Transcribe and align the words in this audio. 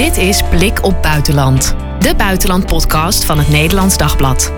Dit 0.00 0.16
is 0.16 0.42
Blik 0.42 0.84
op 0.84 1.02
Buitenland, 1.02 1.76
de 1.98 2.14
buitenlandpodcast 2.16 3.24
van 3.24 3.38
het 3.38 3.48
Nederlands 3.48 3.96
Dagblad. 3.96 4.52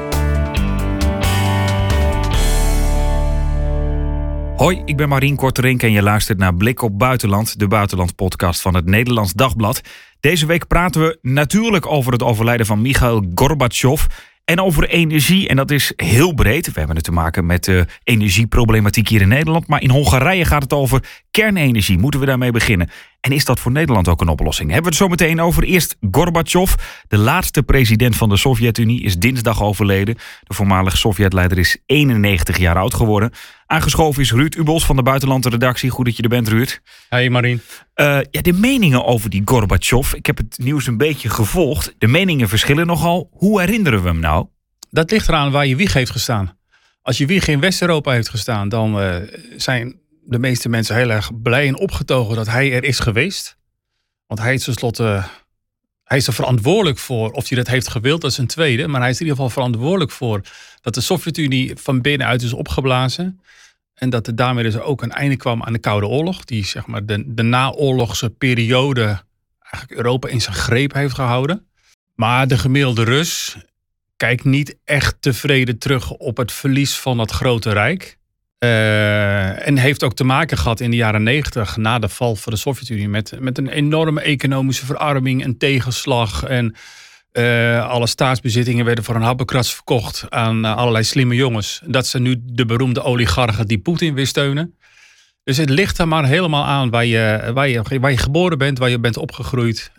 Hoi, 4.57 4.83
ik 4.85 4.97
ben 4.97 5.09
Marien 5.09 5.37
Korterink 5.37 5.83
en 5.83 5.93
je 5.93 6.03
luistert 6.03 6.39
naar 6.39 6.55
Blik 6.55 6.83
op 6.83 6.99
Buitenland, 6.99 7.59
de 7.59 7.69
buitenlandpodcast 7.69 8.61
van 8.61 8.75
het 8.75 8.87
Nederlands 8.87 9.33
Dagblad. 9.33 9.81
Deze 10.21 10.47
week 10.47 10.67
praten 10.67 11.01
we 11.01 11.19
natuurlijk 11.23 11.87
over 11.87 12.13
het 12.13 12.23
overlijden 12.23 12.67
van 12.67 12.83
Michail 12.83 13.31
Gorbachev. 13.35 14.05
En 14.45 14.61
over 14.61 14.89
energie, 14.89 15.49
en 15.49 15.57
dat 15.57 15.71
is 15.71 15.93
heel 15.97 16.35
breed. 16.35 16.67
We 16.67 16.79
hebben 16.79 16.97
het 16.97 17.05
te 17.05 17.13
maken 17.13 17.47
met 17.47 17.65
de 17.65 17.87
energieproblematiek 18.05 19.09
hier 19.09 19.21
in 19.21 19.29
Nederland. 19.29 19.67
Maar 19.67 19.83
in 19.83 19.91
Hongarije 19.91 20.45
gaat 20.45 20.63
het 20.63 20.73
over 20.73 21.05
kernenergie. 21.31 21.99
Moeten 21.99 22.21
we 22.21 22.27
daarmee 22.27 22.51
beginnen? 22.51 22.91
En 23.23 23.33
is 23.33 23.45
dat 23.45 23.61
voor 23.61 23.73
Nederland 23.73 24.09
ook 24.09 24.21
een 24.21 24.29
oplossing? 24.29 24.71
Hebben 24.71 24.93
we 24.93 24.99
het 24.99 25.07
zo 25.07 25.09
meteen 25.09 25.41
over. 25.41 25.63
Eerst 25.63 25.97
Gorbachev, 26.11 26.75
de 27.09 27.19
laatste 27.19 27.63
president 27.63 28.17
van 28.17 28.29
de 28.29 28.37
Sovjet-Unie, 28.37 29.03
is 29.03 29.17
dinsdag 29.17 29.63
overleden. 29.63 30.15
De 30.43 30.55
voormalige 30.55 30.97
Sovjetleider 30.97 31.59
is 31.59 31.77
91 31.87 32.59
jaar 32.59 32.77
oud 32.77 32.95
geworden. 32.95 33.31
Aangeschoven 33.67 34.23
is 34.23 34.33
Ruud 34.33 34.55
Ubos 34.55 34.85
van 34.85 34.97
de 34.97 35.03
Buitenlandredactie. 35.03 35.91
Goed 35.91 36.05
dat 36.05 36.17
je 36.17 36.23
er 36.23 36.29
bent, 36.29 36.49
Ruud. 36.49 36.81
Hey 37.09 37.31
Marien. 37.31 37.63
Uh, 37.97 38.19
ja, 38.31 38.41
de 38.41 38.53
meningen 38.53 39.05
over 39.05 39.31
die 39.31 39.43
Gorbachev. 39.45 40.13
Ik 40.13 40.27
heb 40.27 40.37
het 40.37 40.59
nieuws 40.59 40.87
een 40.87 40.97
beetje 40.97 41.29
gevolgd. 41.29 41.95
De 41.99 42.09
meningen 42.09 42.49
verschillen 42.49 42.87
nogal. 42.87 43.31
Hoe 43.33 43.61
herinneren 43.61 44.03
we 44.03 44.09
hem 44.09 44.21
nou? 44.21 44.47
Dat 44.91 45.11
ligt 45.11 45.29
eraan 45.29 45.51
waar 45.51 45.67
je 45.67 45.77
wieg 45.77 45.93
heeft 45.93 46.11
gestaan. 46.11 46.59
Als 47.03 47.19
je 47.19 47.27
wieg 47.27 47.49
in 47.49 47.61
West-Europa 47.61 48.13
heeft 48.13 48.29
gestaan, 48.29 48.69
dan 48.69 49.01
uh, 49.01 49.17
zijn 49.57 50.01
de 50.33 50.39
meeste 50.39 50.69
mensen 50.69 50.97
heel 50.97 51.11
erg 51.11 51.41
blij 51.43 51.67
en 51.67 51.79
opgetogen 51.79 52.37
dat 52.37 52.47
hij 52.47 52.73
er 52.73 52.85
is 52.85 52.99
geweest. 52.99 53.57
Want 54.27 54.41
hij 54.41 54.55
is 54.55 54.65
tenslotte. 54.65 55.25
Hij 56.05 56.17
is 56.17 56.27
er 56.27 56.33
verantwoordelijk 56.33 56.99
voor. 56.99 57.31
Of 57.31 57.49
hij 57.49 57.59
dat 57.59 57.67
heeft 57.67 57.89
gewild, 57.89 58.25
is 58.25 58.39
een 58.39 58.47
tweede. 58.47 58.89
Maar 58.89 59.01
hij 59.01 59.11
is 59.11 59.21
in 59.21 59.27
ieder 59.27 59.37
geval 59.37 59.51
verantwoordelijk 59.51 60.11
voor 60.11 60.41
dat 60.81 60.95
de 60.95 61.01
Sovjet-Unie 61.01 61.73
van 61.77 62.01
binnenuit 62.01 62.43
is 62.43 62.53
opgeblazen. 62.53 63.41
En 63.95 64.11
dat 64.11 64.27
er 64.27 64.37
daarmee 64.37 64.65
dus 64.65 64.79
ook 64.79 65.03
een 65.03 65.13
einde 65.13 65.37
kwam 65.37 65.63
aan 65.63 65.73
de 65.73 65.79
Koude 65.79 66.07
Oorlog. 66.07 66.45
Die 66.45 66.67
zeg 66.67 66.87
maar 66.87 67.07
de, 67.07 67.35
de 67.35 67.43
naoorlogse 67.43 68.31
periode 68.31 69.05
eigenlijk 69.61 69.93
Europa 69.93 70.29
in 70.29 70.41
zijn 70.41 70.55
greep 70.55 70.93
heeft 70.93 71.15
gehouden. 71.15 71.67
Maar 72.15 72.49
de 72.49 72.59
gemiddelde 72.59 73.05
Rus 73.05 73.57
kijkt 74.17 74.45
niet 74.45 74.77
echt 74.85 75.17
tevreden 75.21 75.79
terug 75.79 76.11
op 76.11 76.37
het 76.37 76.53
verlies 76.53 76.99
van 76.99 77.17
dat 77.17 77.31
grote 77.31 77.73
rijk. 77.73 78.19
Uh, 78.65 79.67
en 79.67 79.79
heeft 79.79 80.05
ook 80.05 80.15
te 80.15 80.25
maken 80.25 80.59
gehad 80.59 80.81
in 80.81 80.91
de 80.91 80.97
jaren 80.97 81.23
negentig, 81.23 81.77
na 81.77 81.99
de 81.99 82.09
val 82.09 82.37
van 82.37 82.53
de 82.53 82.59
Sovjet-Unie, 82.59 83.09
met, 83.09 83.41
met 83.41 83.59
een 83.59 83.69
enorme 83.69 84.21
economische 84.21 84.87
verarming 84.87 85.45
en 85.45 85.59
tegenslag. 85.59 86.45
En 86.45 86.75
uh, 87.33 87.89
alle 87.89 88.07
staatsbezittingen 88.07 88.85
werden 88.85 89.05
voor 89.05 89.15
een 89.15 89.23
habbekrats 89.23 89.75
verkocht 89.75 90.27
aan 90.29 90.65
uh, 90.65 90.77
allerlei 90.77 91.05
slimme 91.05 91.35
jongens. 91.35 91.83
Dat 91.87 92.07
zijn 92.07 92.23
nu 92.23 92.37
de 92.43 92.67
beroemde 92.67 93.03
oligarchen 93.03 93.67
die 93.67 93.79
Poetin 93.79 94.15
weer 94.15 94.27
steunen. 94.27 94.77
Dus 95.45 95.57
het 95.57 95.71
ligt 95.71 95.99
er 95.99 96.09
maar 96.09 96.25
helemaal 96.25 96.65
aan 96.65 96.91
waar 96.91 97.07
je, 97.07 97.51
waar, 97.55 97.69
je, 97.69 98.01
waar 98.01 98.11
je 98.11 98.17
geboren 98.17 98.59
bent, 98.59 98.79
waar 98.79 98.91
je 98.91 99.01
bent 99.01 99.17
opgegroeid. 99.17 99.93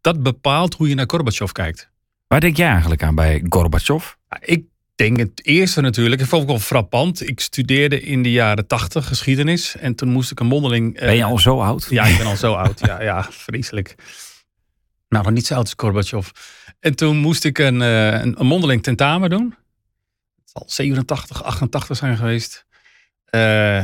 Dat 0.00 0.22
bepaalt 0.22 0.74
hoe 0.74 0.88
je 0.88 0.94
naar 0.94 1.10
Gorbachev 1.10 1.52
kijkt. 1.52 1.90
Waar 2.26 2.40
denk 2.40 2.56
jij 2.56 2.70
eigenlijk 2.70 3.02
aan 3.02 3.14
bij 3.14 3.44
Gorbachev? 3.48 4.12
Ik 4.40 4.64
denk 5.00 5.18
het 5.18 5.46
eerste 5.46 5.80
natuurlijk, 5.80 6.20
ik 6.20 6.26
vond 6.26 6.42
het 6.42 6.50
wel 6.50 6.60
frappant. 6.60 7.28
Ik 7.28 7.40
studeerde 7.40 8.00
in 8.00 8.22
de 8.22 8.30
jaren 8.30 8.66
tachtig 8.66 9.06
geschiedenis 9.06 9.76
en 9.76 9.94
toen 9.94 10.08
moest 10.08 10.30
ik 10.30 10.40
een 10.40 10.46
mondeling. 10.46 11.00
Ben 11.00 11.16
je 11.16 11.24
al 11.24 11.38
zo 11.38 11.60
oud? 11.60 11.86
Ja, 11.90 12.04
ik 12.04 12.16
ben 12.16 12.26
al 12.26 12.36
zo 12.36 12.52
oud. 12.52 12.80
Ja, 12.80 13.02
ja, 13.02 13.26
vreselijk. 13.30 13.94
Nou, 15.08 15.24
nog 15.24 15.32
niet 15.32 15.46
zo 15.46 15.54
oud 15.54 15.64
als 15.64 15.74
Gorbachev. 15.76 16.28
En 16.80 16.96
toen 16.96 17.16
moest 17.16 17.44
ik 17.44 17.58
een, 17.58 17.80
een, 17.80 18.40
een 18.40 18.46
mondeling 18.46 18.82
tentamen 18.82 19.30
doen. 19.30 19.54
Het 20.40 20.50
zal 20.52 20.62
87, 20.66 21.44
88 21.44 21.96
zijn 21.96 22.16
geweest. 22.16 22.66
Uh, 23.30 23.78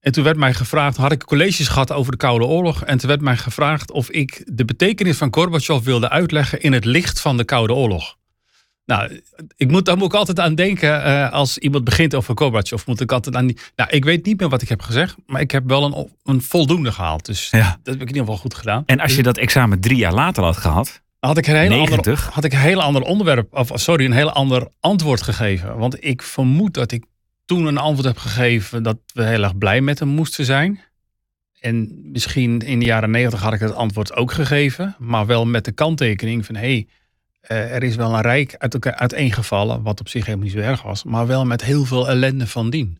en 0.00 0.12
toen 0.12 0.24
werd 0.24 0.36
mij 0.36 0.54
gevraagd, 0.54 0.96
had 0.96 1.12
ik 1.12 1.24
colleges 1.24 1.68
gehad 1.68 1.92
over 1.92 2.12
de 2.12 2.18
Koude 2.18 2.44
Oorlog. 2.44 2.84
En 2.84 2.98
toen 2.98 3.08
werd 3.08 3.20
mij 3.20 3.36
gevraagd 3.36 3.90
of 3.90 4.10
ik 4.10 4.42
de 4.46 4.64
betekenis 4.64 5.16
van 5.16 5.34
Gorbachev 5.34 5.84
wilde 5.84 6.08
uitleggen 6.08 6.60
in 6.60 6.72
het 6.72 6.84
licht 6.84 7.20
van 7.20 7.36
de 7.36 7.44
Koude 7.44 7.74
Oorlog. 7.74 8.16
Nou, 8.88 9.22
ik 9.56 9.70
moet, 9.70 9.84
daar 9.84 9.96
moet 9.96 10.12
ik 10.12 10.18
altijd 10.18 10.40
aan 10.40 10.54
denken 10.54 11.06
uh, 11.06 11.32
als 11.32 11.58
iemand 11.58 11.84
begint 11.84 12.14
over 12.14 12.34
Gorbachev. 12.38 12.86
Moet 12.86 13.00
ik 13.00 13.12
altijd 13.12 13.36
aan 13.36 13.46
die, 13.46 13.58
nou, 13.76 13.90
ik 13.90 14.04
weet 14.04 14.24
niet 14.26 14.40
meer 14.40 14.48
wat 14.48 14.62
ik 14.62 14.68
heb 14.68 14.82
gezegd, 14.82 15.16
maar 15.26 15.40
ik 15.40 15.50
heb 15.50 15.68
wel 15.68 15.84
een, 15.84 16.08
een 16.24 16.42
voldoende 16.42 16.92
gehaald. 16.92 17.24
Dus 17.24 17.50
ja. 17.50 17.78
dat 17.82 17.94
heb 17.94 17.94
ik 17.94 18.00
in 18.00 18.06
ieder 18.06 18.20
geval 18.20 18.36
goed 18.36 18.54
gedaan. 18.54 18.82
En 18.86 19.00
als 19.00 19.16
je 19.16 19.22
dat 19.22 19.38
examen 19.38 19.80
drie 19.80 19.96
jaar 19.96 20.12
later 20.12 20.42
had 20.42 20.56
gehad, 20.56 21.02
had 21.18 21.38
ik 21.38 21.46
een 21.46 21.56
heel, 21.56 21.86
ander, 21.86 22.28
had 22.32 22.44
ik 22.44 22.52
een 22.52 22.58
heel 22.58 22.82
ander 22.82 23.02
onderwerp, 23.02 23.54
of 23.54 23.70
sorry, 23.74 24.04
een 24.04 24.12
heel 24.12 24.32
ander 24.32 24.68
antwoord 24.80 25.22
gegeven. 25.22 25.76
Want 25.76 26.04
ik 26.04 26.22
vermoed 26.22 26.74
dat 26.74 26.92
ik 26.92 27.04
toen 27.44 27.66
een 27.66 27.78
antwoord 27.78 28.06
heb 28.06 28.18
gegeven 28.18 28.82
dat 28.82 28.98
we 29.14 29.24
heel 29.24 29.42
erg 29.42 29.58
blij 29.58 29.80
met 29.80 29.98
hem 29.98 30.08
moesten 30.08 30.44
zijn. 30.44 30.80
En 31.60 32.00
misschien 32.12 32.60
in 32.60 32.78
de 32.78 32.84
jaren 32.84 33.10
negentig 33.10 33.40
had 33.40 33.52
ik 33.52 33.60
het 33.60 33.74
antwoord 33.74 34.14
ook 34.14 34.32
gegeven, 34.32 34.96
maar 34.98 35.26
wel 35.26 35.46
met 35.46 35.64
de 35.64 35.72
kanttekening 35.72 36.46
van 36.46 36.54
hé, 36.54 36.60
hey, 36.60 36.86
uh, 37.42 37.74
er 37.74 37.82
is 37.82 37.96
wel 37.96 38.14
een 38.14 38.20
rijk 38.20 38.54
uit 38.58 38.74
elkaar 38.74 38.94
uiteengevallen, 38.94 39.82
wat 39.82 40.00
op 40.00 40.08
zich 40.08 40.24
helemaal 40.24 40.46
niet 40.46 40.54
zo 40.54 40.60
erg 40.62 40.82
was, 40.82 41.04
maar 41.04 41.26
wel 41.26 41.44
met 41.44 41.64
heel 41.64 41.84
veel 41.84 42.08
ellende 42.08 42.46
van 42.46 42.70
dien. 42.70 42.98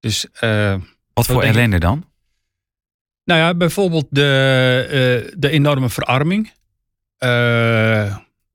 Dus, 0.00 0.26
uh, 0.40 0.76
wat 1.12 1.26
voor 1.26 1.42
ellende 1.42 1.78
dan? 1.78 2.04
Nou 3.24 3.40
ja, 3.40 3.54
bijvoorbeeld 3.54 4.06
de, 4.10 5.22
uh, 5.26 5.34
de 5.38 5.48
enorme 5.50 5.88
verarming. 5.88 6.52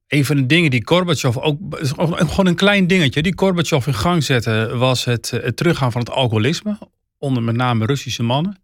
een 0.07 0.25
van 0.25 0.35
de 0.35 0.45
dingen 0.45 0.71
die 0.71 0.87
Gorbachev 0.87 1.37
ook, 1.37 1.59
gewoon 1.71 2.47
een 2.47 2.55
klein 2.55 2.87
dingetje, 2.87 3.21
die 3.21 3.33
Gorbachev 3.35 3.87
in 3.87 3.93
gang 3.93 4.23
zette, 4.23 4.77
was 4.77 5.05
het, 5.05 5.29
het 5.29 5.57
teruggaan 5.57 5.91
van 5.91 6.01
het 6.01 6.09
alcoholisme, 6.09 6.77
onder 7.17 7.43
met 7.43 7.55
name 7.55 7.85
Russische 7.85 8.23
mannen. 8.23 8.61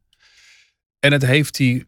En 0.99 1.11
het 1.11 1.25
heeft 1.25 1.57
hij 1.57 1.85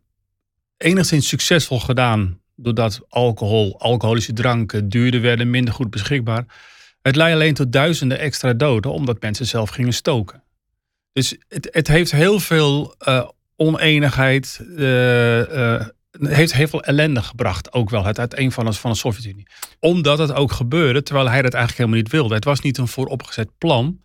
enigszins 0.77 1.27
succesvol 1.27 1.79
gedaan 1.79 2.39
doordat 2.61 3.01
alcohol, 3.09 3.79
alcoholische 3.79 4.33
dranken 4.33 4.89
duurder 4.89 5.21
werden, 5.21 5.49
minder 5.49 5.73
goed 5.73 5.89
beschikbaar. 5.89 6.45
Het 7.01 7.15
leidde 7.15 7.35
alleen 7.35 7.53
tot 7.53 7.71
duizenden 7.71 8.19
extra 8.19 8.53
doden, 8.53 8.91
omdat 8.91 9.21
mensen 9.21 9.45
zelf 9.45 9.69
gingen 9.69 9.93
stoken. 9.93 10.43
Dus 11.13 11.35
het, 11.47 11.69
het 11.71 11.87
heeft 11.87 12.11
heel 12.11 12.39
veel 12.39 12.95
uh, 13.07 13.27
oneenigheid, 13.55 14.59
uh, 14.69 15.85
heeft 16.19 16.53
heel 16.53 16.67
veel 16.67 16.83
ellende 16.83 17.21
gebracht, 17.21 17.73
ook 17.73 17.89
wel 17.89 18.05
het 18.05 18.19
uiteenvallen 18.19 18.73
van 18.73 18.91
de 18.91 18.97
Sovjet-Unie. 18.97 19.47
Omdat 19.79 20.17
het 20.17 20.33
ook 20.33 20.51
gebeurde, 20.51 21.03
terwijl 21.03 21.29
hij 21.29 21.41
dat 21.41 21.53
eigenlijk 21.53 21.77
helemaal 21.77 22.03
niet 22.03 22.11
wilde. 22.11 22.35
Het 22.35 22.43
was 22.43 22.59
niet 22.59 22.77
een 22.77 22.87
vooropgezet 22.87 23.49
plan. 23.57 24.01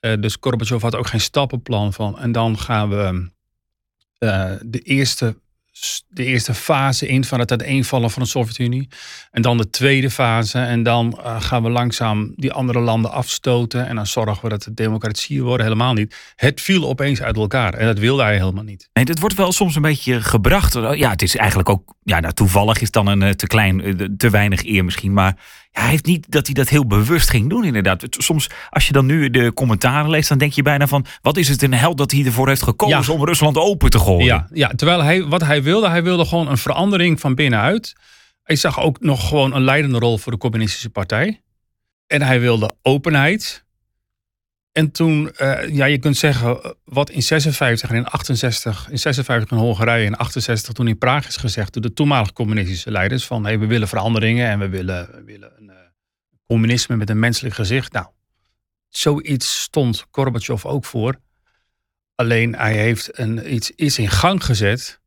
dus 0.00 0.36
Gorbachev 0.40 0.82
had 0.82 0.96
ook 0.96 1.06
geen 1.06 1.20
stappenplan 1.20 1.92
van. 1.92 2.18
En 2.18 2.32
dan 2.32 2.58
gaan 2.58 2.88
we 2.88 3.30
de 4.66 4.78
eerste 4.78 5.36
de 6.08 6.24
eerste 6.24 6.54
fase 6.54 7.08
in 7.08 7.24
van 7.24 7.38
het 7.38 7.50
uiteenvallen 7.50 8.10
van 8.10 8.22
de 8.22 8.28
Sovjet-Unie. 8.28 8.88
En 9.30 9.42
dan 9.42 9.56
de 9.56 9.70
tweede 9.70 10.10
fase. 10.10 10.58
En 10.58 10.82
dan 10.82 11.18
uh, 11.18 11.40
gaan 11.40 11.62
we 11.62 11.70
langzaam 11.70 12.32
die 12.36 12.52
andere 12.52 12.80
landen 12.80 13.10
afstoten. 13.10 13.86
En 13.86 13.96
dan 13.96 14.06
zorgen 14.06 14.42
we 14.42 14.48
dat 14.48 14.64
het 14.64 14.76
democratieën 14.76 15.42
worden. 15.42 15.66
Helemaal 15.66 15.92
niet. 15.92 16.16
Het 16.36 16.60
viel 16.60 16.88
opeens 16.88 17.22
uit 17.22 17.36
elkaar. 17.36 17.74
En 17.74 17.86
dat 17.86 17.98
wilde 17.98 18.22
hij 18.22 18.36
helemaal 18.36 18.64
niet. 18.64 18.88
Nee, 18.92 19.04
het 19.04 19.20
wordt 19.20 19.36
wel 19.36 19.52
soms 19.52 19.74
een 19.76 19.82
beetje 19.82 20.20
gebracht. 20.20 20.72
Ja, 20.72 21.10
het 21.10 21.22
is 21.22 21.36
eigenlijk 21.36 21.68
ook. 21.68 21.94
Ja, 22.02 22.20
nou, 22.20 22.34
toevallig 22.34 22.80
is 22.80 22.90
dan 22.90 23.06
een 23.06 23.22
uh, 23.22 23.30
te 23.30 23.46
klein, 23.46 24.00
uh, 24.00 24.08
te 24.16 24.30
weinig 24.30 24.64
eer 24.64 24.84
misschien. 24.84 25.12
Maar 25.12 25.36
ja, 25.72 25.80
hij 25.80 25.90
heeft 25.90 26.06
niet 26.06 26.30
dat 26.30 26.46
hij 26.46 26.54
dat 26.54 26.68
heel 26.68 26.86
bewust 26.86 27.30
ging 27.30 27.48
doen, 27.48 27.64
inderdaad. 27.64 28.06
Soms, 28.10 28.50
als 28.70 28.86
je 28.86 28.92
dan 28.92 29.06
nu 29.06 29.30
de 29.30 29.52
commentaren 29.52 30.10
leest, 30.10 30.28
dan 30.28 30.38
denk 30.38 30.52
je 30.52 30.62
bijna 30.62 30.86
van: 30.86 31.06
wat 31.22 31.36
is 31.36 31.48
het 31.48 31.62
een 31.62 31.74
held 31.74 31.98
dat 31.98 32.10
hij 32.10 32.24
ervoor 32.24 32.48
heeft 32.48 32.62
gekozen 32.62 33.12
ja. 33.12 33.18
om 33.18 33.24
Rusland 33.24 33.56
open 33.56 33.90
te 33.90 33.98
gooien? 33.98 34.24
Ja, 34.24 34.48
ja, 34.52 34.68
terwijl 34.68 35.02
hij, 35.02 35.24
wat 35.24 35.44
hij 35.44 35.62
wilde, 35.62 35.88
hij 35.88 36.02
wilde 36.02 36.24
gewoon 36.24 36.48
een 36.48 36.58
verandering 36.58 37.20
van 37.20 37.34
binnenuit. 37.34 37.94
Hij 38.42 38.56
zag 38.56 38.80
ook 38.80 39.00
nog 39.00 39.28
gewoon 39.28 39.54
een 39.54 39.62
leidende 39.62 39.98
rol 39.98 40.18
voor 40.18 40.32
de 40.32 40.38
Communistische 40.38 40.90
Partij. 40.90 41.42
En 42.06 42.22
hij 42.22 42.40
wilde 42.40 42.70
openheid. 42.82 43.64
En 44.72 44.90
toen, 44.90 45.30
uh, 45.38 45.68
ja, 45.68 45.84
je 45.84 45.98
kunt 45.98 46.16
zeggen, 46.16 46.76
wat 46.84 47.10
in 47.10 47.22
56 47.22 47.90
en 47.90 47.96
in 47.96 48.04
68, 48.04 48.88
in 48.90 48.98
56 48.98 49.50
in 49.50 49.56
Hongarije 49.56 50.06
en 50.06 50.16
68 50.16 50.72
toen 50.72 50.88
in 50.88 50.98
Praag 50.98 51.28
is 51.28 51.36
gezegd 51.36 51.72
door 51.72 51.82
de 51.82 51.92
toenmalige 51.92 52.32
communistische 52.32 52.90
leiders 52.90 53.26
van 53.26 53.44
hey, 53.44 53.58
we 53.58 53.66
willen 53.66 53.88
veranderingen 53.88 54.48
en 54.48 54.58
we 54.58 54.68
willen, 54.68 55.08
we 55.12 55.22
willen 55.24 55.52
communisme 56.50 56.96
met 56.96 57.10
een 57.10 57.18
menselijk 57.18 57.54
gezicht. 57.54 57.92
Nou, 57.92 58.06
zoiets 58.88 59.62
stond 59.62 60.06
Gorbachev 60.10 60.64
ook 60.64 60.84
voor. 60.84 61.20
Alleen 62.14 62.54
hij 62.54 62.76
heeft 62.76 63.18
een, 63.18 63.54
iets, 63.54 63.70
iets 63.70 63.98
in 63.98 64.08
gang 64.08 64.44
gezet. 64.44 65.00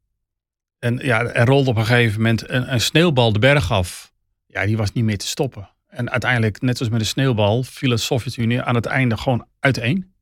En 0.79 0.97
ja, 0.97 1.23
er 1.23 1.45
rolde 1.45 1.69
op 1.69 1.75
een 1.75 1.85
gegeven 1.85 2.21
moment 2.21 2.49
een, 2.49 2.73
een 2.73 2.81
sneeuwbal 2.81 3.33
de 3.33 3.39
berg 3.39 3.71
af. 3.71 4.11
Ja, 4.45 4.65
die 4.65 4.77
was 4.77 4.91
niet 4.91 5.03
meer 5.03 5.17
te 5.17 5.27
stoppen. 5.27 5.69
En 5.87 6.11
uiteindelijk, 6.11 6.61
net 6.61 6.77
zoals 6.77 6.91
met 6.91 7.01
de 7.01 7.07
sneeuwbal, 7.07 7.63
viel 7.63 7.89
de 7.89 7.97
Sovjet-Unie 7.97 8.61
aan 8.61 8.75
het 8.75 8.85
einde 8.85 9.17
gewoon 9.17 9.47
uiteen. 9.59 10.13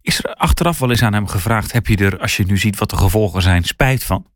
Is 0.00 0.24
er 0.24 0.34
achteraf 0.34 0.78
wel 0.78 0.90
eens 0.90 1.02
aan 1.02 1.12
hem 1.12 1.26
gevraagd: 1.26 1.72
heb 1.72 1.86
je 1.86 1.96
er, 1.96 2.18
als 2.18 2.36
je 2.36 2.44
nu 2.46 2.58
ziet 2.58 2.78
wat 2.78 2.90
de 2.90 2.96
gevolgen 2.96 3.42
zijn, 3.42 3.64
spijt 3.64 4.04
van? 4.04 4.26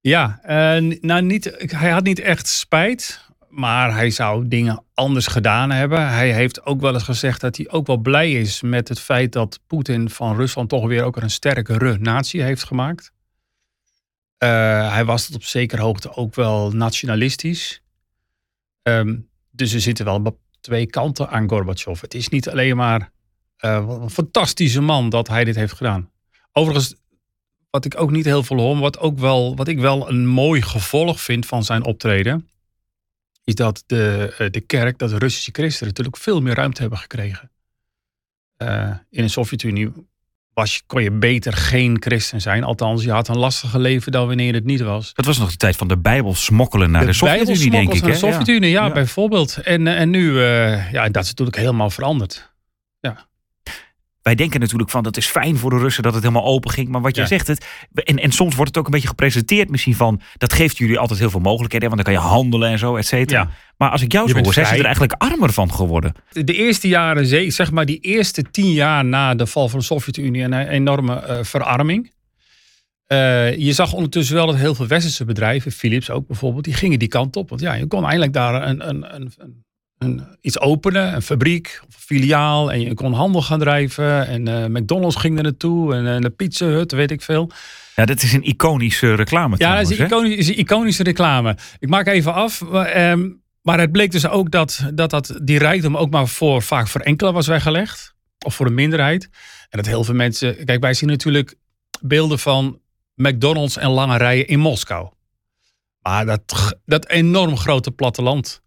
Ja, 0.00 0.40
uh, 0.42 0.98
nou 1.00 1.22
niet, 1.22 1.54
hij 1.56 1.90
had 1.90 2.04
niet 2.04 2.18
echt 2.18 2.46
spijt. 2.46 3.27
Maar 3.48 3.94
hij 3.94 4.10
zou 4.10 4.48
dingen 4.48 4.84
anders 4.94 5.26
gedaan 5.26 5.70
hebben. 5.70 6.08
Hij 6.08 6.32
heeft 6.32 6.66
ook 6.66 6.80
wel 6.80 6.94
eens 6.94 7.02
gezegd 7.02 7.40
dat 7.40 7.56
hij 7.56 7.70
ook 7.70 7.86
wel 7.86 7.96
blij 7.96 8.32
is 8.32 8.62
met 8.62 8.88
het 8.88 9.00
feit 9.00 9.32
dat 9.32 9.60
Poetin 9.66 10.10
van 10.10 10.36
Rusland 10.36 10.68
toch 10.68 10.86
weer 10.86 11.04
ook 11.04 11.16
een 11.16 11.30
sterkere 11.30 11.98
natie 11.98 12.42
heeft 12.42 12.64
gemaakt. 12.64 13.12
Uh, 14.38 14.92
hij 14.92 15.04
was 15.04 15.26
tot 15.26 15.34
op 15.34 15.42
zekere 15.42 15.82
hoogte 15.82 16.14
ook 16.14 16.34
wel 16.34 16.70
nationalistisch. 16.70 17.82
Um, 18.82 19.28
dus 19.50 19.72
er 19.72 19.80
zitten 19.80 20.04
wel 20.04 20.38
twee 20.60 20.86
kanten 20.86 21.28
aan 21.28 21.48
Gorbachev. 21.48 22.00
Het 22.00 22.14
is 22.14 22.28
niet 22.28 22.48
alleen 22.48 22.76
maar 22.76 23.10
uh, 23.60 23.98
een 24.02 24.10
fantastische 24.10 24.80
man 24.80 25.08
dat 25.08 25.28
hij 25.28 25.44
dit 25.44 25.56
heeft 25.56 25.72
gedaan. 25.72 26.10
Overigens, 26.52 26.94
wat 27.70 27.84
ik 27.84 28.00
ook 28.00 28.10
niet 28.10 28.24
heel 28.24 28.42
veel 28.42 28.58
hoor, 28.58 28.78
wat, 28.78 28.98
ook 28.98 29.18
wel, 29.18 29.56
wat 29.56 29.68
ik 29.68 29.78
wel 29.78 30.08
een 30.08 30.26
mooi 30.26 30.62
gevolg 30.62 31.20
vind 31.20 31.46
van 31.46 31.64
zijn 31.64 31.84
optreden 31.84 32.48
is 33.48 33.54
dat 33.54 33.82
de, 33.86 34.34
eh, 34.38 34.50
de 34.50 34.60
kerk, 34.60 34.98
dat 34.98 35.10
de 35.10 35.18
Russische 35.18 35.50
christenen 35.52 35.88
natuurlijk 35.88 36.16
veel 36.16 36.40
meer 36.40 36.54
ruimte 36.54 36.80
hebben 36.80 36.98
gekregen. 36.98 37.50
Uh, 38.62 38.90
in 39.10 39.22
de 39.22 39.28
Sovjet-Unie 39.28 39.92
was, 40.54 40.82
kon 40.86 41.02
je 41.02 41.10
beter 41.10 41.52
geen 41.52 41.96
christen 42.00 42.40
zijn. 42.40 42.64
Althans, 42.64 43.04
je 43.04 43.10
had 43.10 43.28
een 43.28 43.38
lastiger 43.38 43.80
leven 43.80 44.12
dan 44.12 44.26
wanneer 44.26 44.54
het 44.54 44.64
niet 44.64 44.80
was. 44.80 45.14
Dat 45.14 45.24
was 45.24 45.38
nog 45.38 45.50
de 45.50 45.56
tijd 45.56 45.76
van 45.76 45.88
de 45.88 45.98
Bijbel 45.98 46.34
smokkelen 46.34 46.90
naar 46.90 47.00
de, 47.00 47.06
de 47.06 47.12
Sovjet-Unie, 47.12 47.70
denk 47.70 47.92
ik. 47.92 48.02
De 48.02 48.14
Sovjet-Unie, 48.14 48.70
ja, 48.70 48.86
ja, 48.86 48.92
bijvoorbeeld. 48.92 49.56
En, 49.56 49.86
en 49.86 50.10
nu, 50.10 50.30
uh, 50.32 50.92
ja, 50.92 51.08
dat 51.08 51.22
is 51.22 51.28
natuurlijk 51.28 51.56
helemaal 51.56 51.90
veranderd. 51.90 52.52
Ja 53.00 53.27
wij 54.28 54.36
denken 54.36 54.60
natuurlijk 54.60 54.90
van 54.90 55.02
dat 55.02 55.16
is 55.16 55.26
fijn 55.26 55.56
voor 55.56 55.70
de 55.70 55.78
Russen 55.78 56.02
dat 56.02 56.14
het 56.14 56.22
helemaal 56.22 56.44
open 56.44 56.70
ging. 56.70 56.88
Maar 56.88 57.00
wat 57.00 57.16
jij 57.16 57.26
zegt, 57.26 57.46
het, 57.46 57.66
en, 57.94 58.18
en 58.18 58.32
soms 58.32 58.54
wordt 58.54 58.70
het 58.70 58.78
ook 58.78 58.84
een 58.84 58.92
beetje 58.92 59.08
gepresenteerd 59.08 59.70
misschien 59.70 59.94
van 59.94 60.20
dat 60.36 60.52
geeft 60.52 60.76
jullie 60.76 60.98
altijd 60.98 61.18
heel 61.18 61.30
veel 61.30 61.40
mogelijkheden. 61.40 61.88
Want 61.88 62.04
dan 62.04 62.14
kan 62.14 62.22
je 62.22 62.28
handelen 62.28 62.70
en 62.70 62.78
zo, 62.78 62.96
et 62.96 63.06
cetera. 63.06 63.50
Maar 63.76 63.90
als 63.90 64.02
ik 64.02 64.12
jou 64.12 64.28
zo 64.28 64.38
hoor, 64.38 64.52
zijn 64.52 64.66
ze 64.66 64.74
er 64.74 64.84
eigenlijk 64.84 65.12
armer 65.12 65.52
van 65.52 65.72
geworden. 65.72 66.12
De 66.32 66.54
eerste 66.54 66.88
jaren, 66.88 67.52
zeg 67.52 67.70
maar 67.70 67.86
die 67.86 67.98
eerste 68.00 68.42
tien 68.42 68.72
jaar 68.72 69.04
na 69.04 69.34
de 69.34 69.46
val 69.46 69.68
van 69.68 69.78
de 69.78 69.84
Sovjet-Unie, 69.84 70.42
een 70.42 70.68
enorme 70.68 71.24
uh, 71.28 71.38
verarming. 71.42 72.12
Uh, 73.08 73.56
je 73.56 73.72
zag 73.72 73.92
ondertussen 73.92 74.34
wel 74.34 74.46
dat 74.46 74.56
heel 74.56 74.74
veel 74.74 74.86
westerse 74.86 75.24
bedrijven, 75.24 75.72
Philips 75.72 76.10
ook 76.10 76.26
bijvoorbeeld, 76.26 76.64
die 76.64 76.74
gingen 76.74 76.98
die 76.98 77.08
kant 77.08 77.36
op. 77.36 77.48
Want 77.48 77.60
ja, 77.60 77.74
je 77.74 77.86
kon 77.86 78.04
eindelijk 78.04 78.32
daar 78.32 78.68
een, 78.68 78.88
een, 78.88 79.14
een, 79.14 79.32
een, 79.36 79.64
iets 80.40 80.60
openen, 80.60 81.14
een 81.14 81.22
fabriek 81.22 81.80
of 81.88 81.94
een 81.94 82.00
filiaal. 82.00 82.72
En 82.72 82.80
je 82.80 82.94
kon 82.94 83.12
handel 83.12 83.42
gaan 83.42 83.58
drijven. 83.58 84.26
En 84.26 84.48
uh, 84.48 84.64
McDonald's 84.66 85.16
ging 85.16 85.36
er 85.36 85.42
naartoe. 85.42 85.94
En 85.94 86.04
uh, 86.04 86.18
de 86.18 86.30
Pizza 86.30 86.66
Hut, 86.66 86.92
weet 86.92 87.10
ik 87.10 87.22
veel. 87.22 87.50
Ja, 87.94 88.04
dat 88.04 88.22
is 88.22 88.32
een 88.32 88.42
iconische 88.42 89.14
reclame. 89.14 89.54
Ja, 89.58 89.76
dat 89.76 89.90
is 89.90 89.98
een, 89.98 90.36
is 90.36 90.48
een 90.48 90.58
iconische 90.58 91.02
reclame. 91.02 91.56
Ik 91.78 91.88
maak 91.88 92.06
even 92.06 92.34
af. 92.34 92.60
Um, 92.96 93.42
maar 93.62 93.80
het 93.80 93.92
bleek 93.92 94.10
dus 94.10 94.28
ook 94.28 94.50
dat, 94.50 94.84
dat, 94.94 95.10
dat 95.10 95.38
die 95.42 95.58
rijkdom 95.58 95.96
ook 95.96 96.10
maar 96.10 96.28
voor, 96.28 96.62
vaak 96.62 96.88
voor 96.88 97.00
enkele 97.00 97.32
was 97.32 97.46
weggelegd. 97.46 98.14
Of 98.44 98.54
voor 98.54 98.66
een 98.66 98.74
minderheid. 98.74 99.28
En 99.68 99.78
dat 99.78 99.86
heel 99.86 100.04
veel 100.04 100.14
mensen... 100.14 100.64
Kijk, 100.64 100.80
wij 100.80 100.94
zien 100.94 101.08
natuurlijk 101.08 101.54
beelden 102.00 102.38
van 102.38 102.80
McDonald's 103.14 103.76
en 103.76 103.90
lange 103.90 104.16
rijen 104.16 104.46
in 104.46 104.58
Moskou. 104.58 105.08
Maar 106.02 106.26
dat, 106.26 106.78
dat 106.84 107.08
enorm 107.08 107.56
grote 107.56 107.90
platteland 107.90 108.62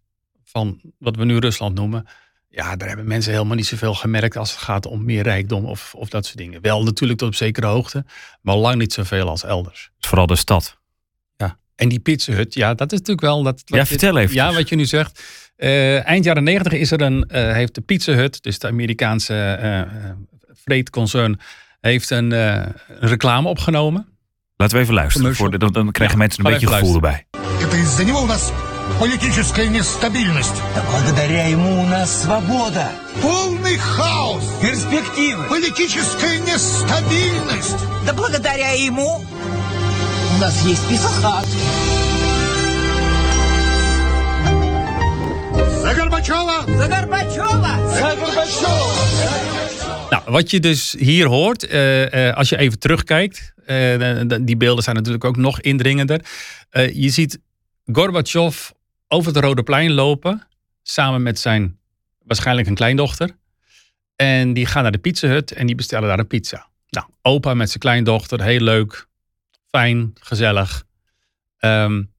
van 0.51 0.81
wat 0.98 1.15
we 1.15 1.25
nu 1.25 1.38
Rusland 1.38 1.75
noemen. 1.75 2.07
Ja, 2.50 2.75
daar 2.75 2.88
hebben 2.88 3.07
mensen 3.07 3.31
helemaal 3.31 3.56
niet 3.56 3.65
zoveel 3.65 3.94
gemerkt 3.94 4.38
als 4.38 4.51
het 4.51 4.59
gaat 4.59 4.86
om 4.86 5.06
meer 5.06 5.24
rijkdom 5.24 5.65
of, 5.65 5.94
of 5.95 6.09
dat 6.09 6.25
soort 6.25 6.38
dingen. 6.38 6.62
Wel 6.62 6.83
natuurlijk 6.83 7.19
tot 7.19 7.27
op 7.27 7.36
zekere 7.36 7.68
hoogte, 7.68 8.06
maar 8.42 8.56
lang 8.56 8.75
niet 8.75 8.94
zoveel 8.94 9.30
als 9.30 9.44
elders. 9.44 9.92
Vooral 10.00 10.25
de 10.25 10.36
stad. 10.36 10.77
Ja, 11.38 11.57
en 11.75 11.89
die 11.89 12.00
pizzahut, 12.00 12.53
ja, 12.53 12.74
dat 12.74 12.92
is 12.92 12.98
natuurlijk 12.98 13.27
wel... 13.27 13.44
Dat, 13.44 13.62
ja, 13.65 13.86
vertel 13.86 14.18
even. 14.18 14.36
Ja, 14.36 14.53
wat 14.53 14.69
je 14.69 14.75
nu 14.75 14.86
zegt. 14.86 15.24
Uh, 15.57 16.06
eind 16.06 16.25
jaren 16.25 16.44
negentig 16.44 16.74
is 16.74 16.92
er 16.92 17.01
een, 17.01 17.30
uh, 17.31 17.51
heeft 17.51 17.75
de 17.75 17.81
Pizza 17.81 18.13
Hut, 18.13 18.44
dus 18.44 18.59
de 18.59 18.68
Amerikaanse 18.68 19.59
uh, 19.63 20.12
vreedconcern, 20.54 21.39
heeft 21.81 22.09
een, 22.09 22.31
een, 22.31 22.74
reclame 22.88 23.50
opgenomen. 23.50 24.07
Laten 24.56 24.77
we 24.77 24.83
even 24.83 24.95
luisteren, 24.95 25.36
voor 25.36 25.51
de, 25.51 25.57
dan, 25.57 25.71
dan 25.71 25.92
krijgen 25.92 26.18
ja, 26.18 26.24
mensen 26.24 26.45
een 26.45 26.51
beetje 26.51 26.68
gevoel 26.68 26.94
erbij. 26.94 27.25
Политическая 29.00 29.68
нестабильность. 29.68 30.62
Да 30.76 30.84
благодаря 30.92 31.48
ему 31.48 31.82
у 31.82 31.86
нас 31.86 32.24
свобода. 32.24 32.92
Полный 33.22 33.78
хаос. 33.78 34.44
Перспективы. 34.62 35.44
Политическая 35.50 36.40
нестабильность. 36.40 37.78
Да 38.06 38.14
благодаря 38.14 38.72
ему 38.72 39.24
у 40.36 40.40
нас 40.40 40.64
есть 40.66 40.88
писахат. 40.90 41.46
За 45.82 45.94
Горбачева! 45.94 46.66
За 46.68 46.88
Горбачева! 46.88 47.78
За 47.94 48.16
Горбачева! 48.16 49.42
Nou, 50.10 50.24
wat 50.26 50.52
je 50.52 50.60
dus 50.60 50.96
hier 51.00 51.28
hoort, 51.28 51.72
uh, 51.72 52.06
uh, 52.06 52.34
als 52.34 52.50
je 52.50 52.58
even 52.58 52.80
terugkijkt, 52.80 53.54
uh, 53.66 54.22
die 54.42 54.58
beelden 54.58 54.84
zijn 54.84 54.96
natuurlijk 54.96 55.24
ook 55.24 55.38
nog 55.38 55.62
indringender. 55.62 56.22
je 56.94 57.10
ziet 57.10 57.40
Gorbachev 57.86 58.70
over 59.12 59.34
het 59.34 59.44
Rode 59.44 59.63
Plein 59.63 59.92
lopen. 59.92 60.48
Samen 60.84 61.22
met 61.22 61.40
zijn 61.40 61.78
waarschijnlijk 62.24 62.68
een 62.68 62.75
kleindochter. 62.75 63.30
En 64.16 64.54
die 64.54 64.66
gaan 64.66 64.84
naar 64.84 64.92
de 64.92 64.98
pizzahut 64.98 65.52
en 65.52 65.66
die 65.68 65.75
bestellen 65.75 66.08
daar 66.08 66.19
een 66.19 66.28
pizza. 66.28 66.68
Nou, 66.90 67.08
opa 67.22 67.54
met 67.54 67.68
zijn 67.68 67.80
kleindochter, 67.80 68.42
heel 68.42 68.60
leuk, 68.60 69.08
fijn, 69.69 70.13
gezellig. 70.19 70.84
Um, 71.60 72.12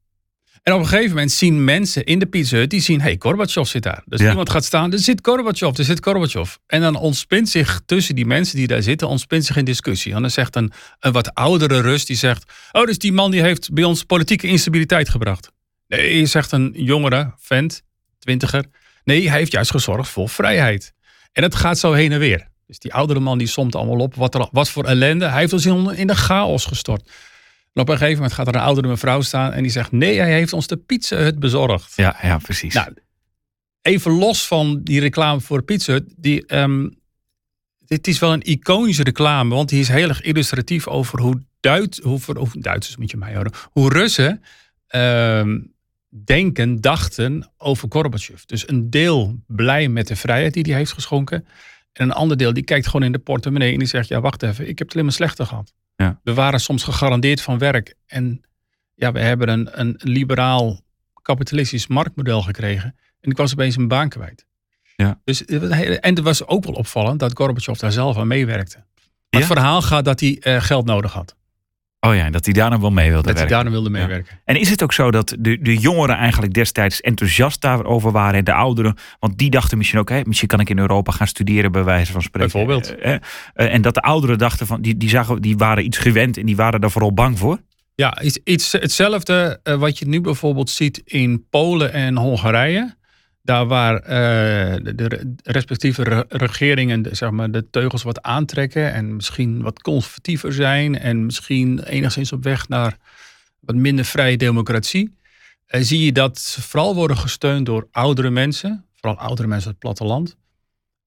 en 0.63 0.73
op 0.73 0.81
een 0.81 0.87
gegeven 0.87 1.11
moment 1.11 1.33
zien 1.33 1.65
mensen 1.65 2.05
in 2.05 2.19
de 2.19 2.27
pizzahut, 2.27 2.71
die 2.71 2.81
zien, 2.81 3.01
hey, 3.01 3.17
Gorbachev 3.19 3.69
zit 3.69 3.83
daar. 3.83 4.03
Dus 4.07 4.21
ja. 4.21 4.31
iemand 4.31 4.51
gaat 4.51 4.65
staan, 4.65 4.93
er 4.93 4.99
zit 4.99 5.19
Gorbachev, 5.23 5.79
er 5.79 5.85
zit 5.85 6.05
Gorbachev. 6.05 6.55
En 6.67 6.81
dan 6.81 6.97
ontspint 6.97 7.49
zich 7.49 7.81
tussen 7.87 8.15
die 8.15 8.27
mensen 8.27 8.57
die 8.57 8.67
daar 8.67 8.83
zitten, 8.83 9.09
ontspint 9.09 9.45
zich 9.45 9.57
een 9.57 9.65
discussie. 9.65 10.15
En 10.15 10.21
dan 10.21 10.31
zegt 10.31 10.57
een, 10.57 10.73
een 11.01 11.13
wat 11.13 11.35
oudere 11.35 11.81
Rus, 11.81 12.05
die 12.05 12.17
zegt, 12.17 12.53
oh, 12.73 12.85
dus 12.85 12.99
die 12.99 13.13
man 13.13 13.31
die 13.31 13.43
heeft 13.43 13.73
bij 13.73 13.85
ons 13.85 14.05
politieke 14.05 14.47
instabiliteit 14.47 15.09
gebracht. 15.09 15.52
Nee, 15.97 16.27
zegt 16.27 16.53
een 16.53 16.73
jongere 16.77 17.33
vent, 17.39 17.83
twintiger. 18.19 18.65
Nee, 19.05 19.29
hij 19.29 19.39
heeft 19.39 19.53
juist 19.53 19.71
gezorgd 19.71 20.11
voor 20.11 20.29
vrijheid. 20.29 20.95
En 21.33 21.43
het 21.43 21.55
gaat 21.55 21.79
zo 21.79 21.93
heen 21.93 22.13
en 22.13 22.19
weer. 22.19 22.49
Dus 22.67 22.79
die 22.79 22.95
oudere 22.95 23.21
man 23.21 23.39
die 23.39 23.47
somt 23.47 23.75
allemaal 23.75 23.99
op 23.99 24.15
wat, 24.15 24.35
er, 24.35 24.49
wat 24.51 24.71
voor 24.71 24.85
ellende. 24.85 25.25
Hij 25.25 25.41
heeft 25.41 25.53
ons 25.53 25.67
in, 25.67 25.97
in 25.97 26.07
de 26.07 26.15
chaos 26.15 26.65
gestort. 26.65 27.11
En 27.73 27.83
op 27.83 27.89
een 27.89 27.97
gegeven 27.97 28.17
moment 28.17 28.33
gaat 28.33 28.47
er 28.47 28.55
een 28.55 28.61
oudere 28.61 28.89
mevrouw 28.89 29.21
staan 29.21 29.53
en 29.53 29.63
die 29.63 29.71
zegt: 29.71 29.93
Nee, 29.93 30.19
hij 30.19 30.33
heeft 30.33 30.53
ons 30.53 30.67
de 30.67 30.77
pizza 30.77 31.17
hut 31.17 31.39
bezorgd. 31.39 31.93
Ja, 31.97 32.17
ja 32.23 32.39
precies. 32.39 32.75
Nou, 32.75 32.95
even 33.83 34.13
los 34.13 34.47
van 34.47 34.81
die 34.83 35.01
reclame 35.01 35.41
voor 35.41 35.63
pizza 35.63 35.93
hut. 35.93 36.15
Die, 36.17 36.57
um, 36.57 37.01
dit 37.79 38.07
is 38.07 38.19
wel 38.19 38.33
een 38.33 38.43
iconische 38.43 39.03
reclame, 39.03 39.55
want 39.55 39.69
die 39.69 39.81
is 39.81 39.89
heel 39.89 40.09
erg 40.09 40.23
illustratief 40.23 40.89
over 40.89 41.21
hoe, 41.21 41.43
Duits, 41.61 41.99
hoe, 41.99 42.21
hoe 42.35 42.49
Duitsers 42.53 42.97
moet 42.97 43.11
je 43.11 43.17
mij 43.17 43.35
horen, 43.35 43.53
hoe 43.71 43.89
Russen 43.89 44.43
um, 44.95 45.73
denken, 46.25 46.81
dachten 46.81 47.51
over 47.57 47.89
Gorbachev. 47.91 48.43
Dus 48.43 48.69
een 48.69 48.91
deel 48.91 49.39
blij 49.47 49.89
met 49.89 50.07
de 50.07 50.17
vrijheid 50.17 50.55
die 50.55 50.63
hij 50.63 50.75
heeft 50.75 50.93
geschonken. 50.93 51.47
En 51.93 52.05
een 52.05 52.13
ander 52.13 52.37
deel 52.37 52.53
die 52.53 52.65
kijkt 52.65 52.87
gewoon 52.87 53.07
in 53.07 53.13
de 53.13 53.19
portemonnee 53.19 53.73
en 53.73 53.79
die 53.79 53.89
zegt: 53.89 54.09
Ja, 54.09 54.21
wacht 54.21 54.43
even, 54.43 54.69
ik 54.69 54.79
heb 54.79 54.87
het 54.87 54.93
alleen 54.93 55.05
maar 55.05 55.15
slechter 55.15 55.47
gehad. 55.47 55.73
Ja. 55.97 56.21
We 56.23 56.35
waren 56.35 56.61
soms 56.61 56.83
gegarandeerd 56.83 57.41
van 57.41 57.59
werk. 57.59 57.95
En 58.07 58.45
ja, 58.95 59.13
we 59.13 59.21
hebben 59.21 59.49
een, 59.49 59.81
een 59.81 59.95
liberaal 59.99 60.81
kapitalistisch 61.23 61.87
marktmodel 61.87 62.43
gekregen. 62.43 62.97
En 63.21 63.31
ik 63.31 63.37
was 63.37 63.53
opeens 63.53 63.77
een 63.77 63.89
baan 63.89 64.09
kwijt. 64.09 64.47
Ja. 64.97 65.21
Dus, 65.25 65.45
en 65.45 66.01
het 66.15 66.21
was 66.21 66.47
ook 66.47 66.65
wel 66.65 66.75
opvallend 66.75 67.21
dat 67.21 67.37
Gorbachev 67.37 67.79
daar 67.79 67.93
zelf 67.93 68.17
aan 68.17 68.27
meewerkte. 68.27 68.85
Maar 69.31 69.41
het 69.41 69.51
verhaal 69.51 69.83
gaat 69.83 70.05
dat 70.05 70.21
hij 70.21 70.43
uh, 70.43 70.61
geld 70.61 70.85
nodig 70.85 71.13
had. 71.13 71.37
Oh 72.07 72.15
ja, 72.15 72.31
dat 72.31 72.45
hij 72.45 72.55
daar 72.55 72.81
wel 72.81 72.91
mee 72.91 73.11
wilde 73.11 73.27
dat 73.27 73.37
werken. 73.37 73.55
hij 73.55 73.63
daar 73.63 73.73
wilde 73.73 73.91
meewerken. 73.91 74.41
En 74.45 74.57
is 74.57 74.71
het 74.71 74.83
ook 74.83 74.93
zo 74.93 75.11
dat 75.11 75.37
de, 75.39 75.59
de 75.61 75.77
jongeren 75.77 76.17
eigenlijk 76.17 76.53
destijds 76.55 77.01
enthousiast 77.01 77.61
daarover 77.61 78.13
waren 78.13 78.35
en 78.35 78.45
de 78.45 78.53
ouderen? 78.53 78.97
Want 79.19 79.39
die 79.39 79.51
dachten 79.51 79.79
misschien 79.79 80.01
ook, 80.01 80.09
hè, 80.09 80.21
misschien 80.25 80.49
kan 80.49 80.61
ik 80.61 80.71
in 80.71 80.79
Europa 80.79 81.13
gaan 81.13 81.27
studeren 81.27 81.73
bij 81.73 81.85
wijze 81.85 82.13
van 82.13 82.23
spreken. 82.23 82.51
Bijvoorbeeld. 82.53 82.97
Eh, 82.99 83.15
eh, 83.15 83.75
en 83.75 83.83
dat 83.83 83.95
de 83.95 84.01
ouderen 84.01 84.39
dachten 84.39 84.67
van, 84.67 84.81
die, 84.83 84.97
die, 84.97 85.09
zagen, 85.09 85.43
die 85.43 85.57
waren 85.57 85.85
iets 85.85 85.99
gewend 85.99 86.37
en 86.37 86.47
die 86.47 86.57
waren 86.57 86.81
daar 86.81 86.91
vooral 86.91 87.13
bang 87.13 87.39
voor? 87.39 87.59
Ja, 87.95 88.23
iets, 88.23 88.39
iets 88.45 88.73
hetzelfde 88.73 89.61
wat 89.79 89.99
je 89.99 90.07
nu 90.07 90.21
bijvoorbeeld 90.21 90.71
ziet 90.71 91.01
in 91.05 91.47
Polen 91.51 91.93
en 91.93 92.17
Hongarije. 92.17 92.95
Daar 93.43 93.67
waar 93.67 93.95
uh, 93.95 94.95
de, 94.95 95.35
respectieve 95.43 96.27
regeringen 96.29 97.03
de, 97.03 97.15
zeg 97.15 97.31
maar, 97.31 97.51
de 97.51 97.71
teugels 97.71 98.03
wat 98.03 98.23
aantrekken 98.23 98.93
en 98.93 99.17
misschien 99.17 99.63
wat 99.63 99.83
conservatiever 99.83 100.53
zijn 100.53 100.99
en 100.99 101.25
misschien 101.25 101.83
enigszins 101.85 102.33
op 102.33 102.43
weg 102.43 102.69
naar 102.69 102.97
wat 103.61 103.75
minder 103.75 104.05
vrije 104.05 104.37
democratie, 104.37 105.17
uh, 105.69 105.81
zie 105.83 106.05
je 106.05 106.13
dat 106.13 106.39
ze 106.39 106.63
vooral 106.63 106.95
worden 106.95 107.17
gesteund 107.17 107.67
door 107.67 107.89
oudere 107.91 108.31
mensen, 108.31 108.87
vooral 108.95 109.19
oudere 109.19 109.49
mensen 109.49 109.67
uit 109.67 109.77
het 109.81 109.85
platteland. 109.85 110.37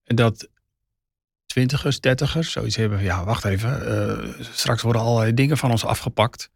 En 0.04 0.16
dat 0.16 0.50
twintigers, 1.46 2.00
dertigers 2.00 2.52
zoiets 2.52 2.76
hebben 2.76 3.04
ja, 3.04 3.26
wacht 3.26 3.46
even, 3.46 3.82
uh, 3.88 4.34
straks 4.40 4.82
worden 4.82 5.02
allerlei 5.02 5.34
dingen 5.34 5.58
van 5.58 5.72
ons 5.72 5.86
afgepakt. 5.86 6.50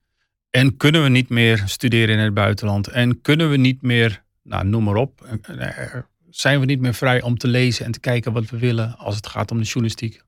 En 0.50 0.78
kunnen 0.78 1.04
we 1.04 1.10
niet 1.10 1.30
meer 1.30 1.64
studeren 1.66 2.16
in 2.18 2.24
het 2.24 2.34
buitenland? 2.34 2.88
En 2.88 3.22
kunnen 3.22 3.50
we 3.50 3.58
niet 3.58 3.82
meer, 3.82 4.24
nou, 4.44 4.66
noem 4.66 4.84
maar 4.84 4.96
op. 4.96 5.40
eh, 5.58 5.96
Zijn 6.30 6.60
we 6.60 6.66
niet 6.66 6.80
meer 6.80 6.94
vrij 6.94 7.22
om 7.22 7.38
te 7.38 7.48
lezen 7.48 7.86
en 7.86 7.92
te 7.92 8.00
kijken 8.00 8.34
wat 8.34 8.50
we 8.50 8.58
willen 8.58 8.98
als 8.98 9.16
het 9.16 9.28
gaat 9.28 9.52
om 9.52 9.58
de 9.58 9.64
journalistiek? 9.64 10.22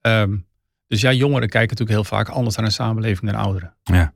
Ehm, 0.00 0.36
dus 0.86 1.00
ja, 1.00 1.12
jongeren 1.12 1.48
kijken 1.48 1.76
natuurlijk 1.76 1.90
heel 2.08 2.18
vaak 2.18 2.28
anders 2.28 2.56
naar 2.56 2.64
een 2.64 2.72
samenleving 2.72 3.30
dan 3.30 3.40
ouderen. 3.40 3.74
Nou 3.84 4.08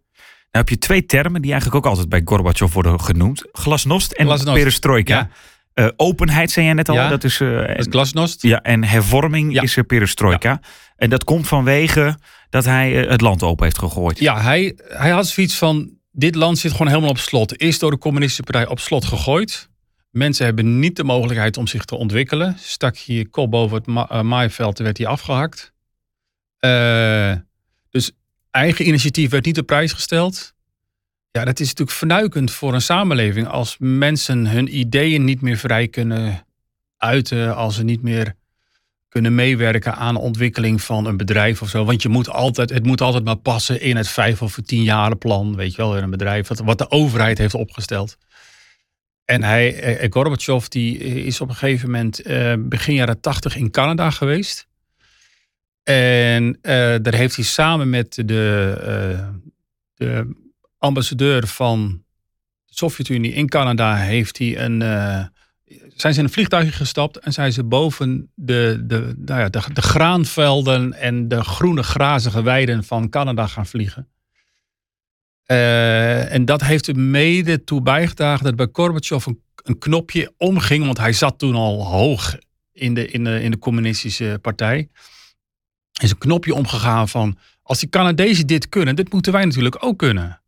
heb 0.51 0.69
je 0.69 0.79
twee 0.79 1.07
termen 1.07 1.43
die 1.43 1.51
eigenlijk 1.51 1.85
ook 1.85 1.91
altijd 1.91 2.09
bij 2.09 2.21
Gorbachev 2.25 2.73
worden 2.75 3.01
genoemd. 3.01 3.45
Glasnost 3.53 4.13
en 4.13 4.25
Glasnost. 4.27 4.59
perestroika. 4.59 5.15
Ja. 5.15 5.29
Eh, 5.75 5.89
openheid 5.97 6.51
zei 6.51 6.67
jij 6.67 6.75
net 6.75 6.89
al. 6.89 6.95
Ja. 6.95 7.09
Dat 7.09 7.25
is, 7.25 7.41
eh, 7.41 7.57
Dat 7.67 7.79
is 7.79 7.87
glasnost. 7.91 8.43
ja, 8.43 8.63
en 8.63 8.85
hervorming 8.85 9.53
Ja. 9.53 9.63
is 9.63 9.77
er 9.77 9.85
perestroika. 9.85 10.61
En 10.97 11.11
dat 11.11 11.25
komt 11.25 11.49
vanwege 11.49 12.19
dat 12.51 12.65
hij 12.65 12.93
het 12.93 13.21
land 13.21 13.43
open 13.43 13.65
heeft 13.65 13.79
gegooid. 13.79 14.19
Ja, 14.19 14.41
hij, 14.41 14.79
hij 14.89 15.11
had 15.11 15.27
zoiets 15.27 15.59
van: 15.59 15.91
dit 16.13 16.35
land 16.35 16.59
zit 16.59 16.71
gewoon 16.73 16.89
helemaal 16.89 17.11
op 17.11 17.19
slot. 17.19 17.57
Is 17.57 17.79
door 17.79 17.91
de 17.91 17.99
Communistische 17.99 18.43
Partij 18.43 18.67
op 18.67 18.79
slot 18.79 19.05
gegooid. 19.05 19.71
Mensen 20.11 20.45
hebben 20.45 20.79
niet 20.79 20.97
de 20.97 21.05
mogelijkheid 21.05 21.57
om 21.57 21.67
zich 21.67 21.85
te 21.85 21.95
ontwikkelen. 21.95 22.57
Stak 22.59 22.97
je 22.97 23.29
kop 23.29 23.51
boven 23.51 23.77
het 23.77 23.87
ma 23.87 24.09
eh, 24.09 24.21
maaiveld, 24.21 24.79
werd 24.79 24.99
hij 24.99 25.07
afgehakt. 25.07 25.73
Eh, 26.59 27.35
dus 27.91 28.11
eigen 28.51 28.87
initiatief 28.87 29.31
werd 29.31 29.45
niet 29.45 29.59
op 29.59 29.67
prijs 29.67 29.93
gesteld. 29.93 30.55
Ja, 31.31 31.45
dat 31.45 31.61
is 31.61 31.69
natuurlijk 31.69 31.97
vernuikend 31.97 32.51
voor 32.51 32.75
een 32.75 32.83
samenleving 32.83 33.47
als 33.47 33.77
mensen 33.79 34.47
hun 34.47 34.79
ideeën 34.79 35.25
niet 35.25 35.41
meer 35.41 35.57
vrij 35.57 35.89
kunnen 35.89 36.47
uiten, 36.97 37.57
als 37.57 37.75
ze 37.75 37.85
niet 37.85 38.03
meer 38.03 38.35
kunnen 39.13 39.35
meewerken 39.35 39.95
aan 39.95 40.15
de 40.15 40.21
ontwikkeling 40.21 40.83
van 40.83 41.07
een 41.07 41.17
bedrijf 41.17 41.63
of 41.63 41.69
zo. 41.69 41.85
Want 41.85 42.03
je 42.03 42.09
moet 42.09 42.29
altijd, 42.29 42.71
het 42.71 42.87
moet 42.87 43.01
altijd 43.01 43.25
maar 43.25 43.37
passen 43.37 43.81
in 43.81 43.97
het 43.97 44.09
vijf 44.09 44.43
of 44.43 44.59
tien 44.65 44.83
jaren 44.83 45.19
plan, 45.19 45.57
weet 45.57 45.71
je 45.71 45.77
wel, 45.77 45.97
in 45.97 46.03
een 46.03 46.11
bedrijf, 46.11 46.49
wat, 46.49 46.79
de 46.79 46.91
overheid 46.91 47.39
heeft 47.39 47.55
opgesteld. 47.55 48.17
En 49.25 49.43
hij, 49.43 49.81
eh, 49.81 50.11
Gorbachev, 50.11 50.67
die 50.67 50.99
is 50.99 51.41
op 51.41 51.49
een 51.49 51.55
gegeven 51.55 51.91
moment 51.91 52.23
eh, 52.23 52.55
begin 52.59 52.95
jaren 52.95 53.21
tachtig 53.21 53.57
in 53.57 53.71
Canada 53.71 54.11
geweest. 54.11 54.67
En 55.83 56.59
eh, 56.63 56.73
daar 57.03 57.15
heeft 57.15 57.37
hij 57.37 57.45
samen 57.45 57.91
met 57.91 58.15
de, 58.15 58.75
eh, 58.81 59.29
de 59.95 60.35
ambassadeur 60.79 61.47
van 61.47 62.03
de 62.65 62.75
Sovjet-Unie 62.75 63.33
in 63.33 63.49
Canada, 63.49 63.97
heeft 63.97 64.39
hij 64.39 64.59
een, 64.59 64.83
eh, 64.83 65.25
zijn 65.95 66.13
ze 66.13 66.19
in 66.19 66.25
een 66.25 66.33
vliegtuigje 66.33 66.73
gestapt 66.73 67.19
en 67.19 67.33
zijn 67.33 67.53
ze 67.53 67.65
boven 67.65 68.31
de, 68.35 68.83
de, 68.85 69.15
nou 69.19 69.41
ja, 69.41 69.49
de, 69.49 69.61
de 69.73 69.83
graanvelden 69.83 70.93
en 70.93 71.29
de 71.29 71.45
groene 71.45 71.83
grazige 71.83 72.43
weiden 72.43 72.85
van 72.85 73.09
Canada 73.09 73.47
gaan 73.47 73.67
vliegen. 73.67 74.09
Eh, 75.45 76.33
en 76.33 76.45
dat 76.45 76.61
heeft 76.61 76.87
er 76.87 76.99
mede 76.99 77.65
toe 77.65 77.83
bijgedragen 77.83 78.45
dat 78.45 78.57
bij 78.57 78.69
Gorbachev 78.73 79.27
een, 79.27 79.43
een 79.63 79.79
knopje 79.79 80.33
omging, 80.37 80.85
want 80.85 80.99
hij 80.99 81.13
zat 81.13 81.39
toen 81.39 81.55
al 81.55 81.87
hoog 81.87 82.37
in 82.73 82.95
de, 82.95 83.07
in 83.07 83.25
de, 83.25 83.43
in 83.43 83.51
de 83.51 83.59
communistische 83.59 84.39
partij. 84.43 84.89
Is 86.03 86.11
een 86.11 86.19
knopje 86.19 86.55
omgegaan 86.55 87.09
van, 87.09 87.39
als 87.63 87.81
die 87.81 87.89
Canadezen 87.89 88.47
dit 88.47 88.69
kunnen, 88.69 88.97
dit 88.97 89.13
moeten 89.13 89.33
wij 89.33 89.45
natuurlijk 89.45 89.85
ook 89.85 89.99
kunnen. 89.99 90.43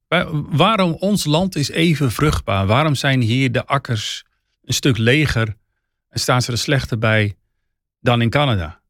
Waarom 0.50 0.92
ons 0.92 1.24
land 1.24 1.56
is 1.56 1.70
even 1.70 2.12
vruchtbaar? 2.12 2.66
Waarom 2.66 2.94
zijn 2.94 3.20
hier 3.20 3.52
de 3.52 3.66
akkers 3.66 4.24
een 4.64 4.74
stuk 4.74 4.98
leger 4.98 5.56
en 6.08 6.20
staan 6.20 6.42
ze 6.42 6.52
er 6.52 6.58
slechter 6.58 6.98
bij 6.98 7.36
dan 8.00 8.22
in 8.22 8.30
Canada? 8.30 8.80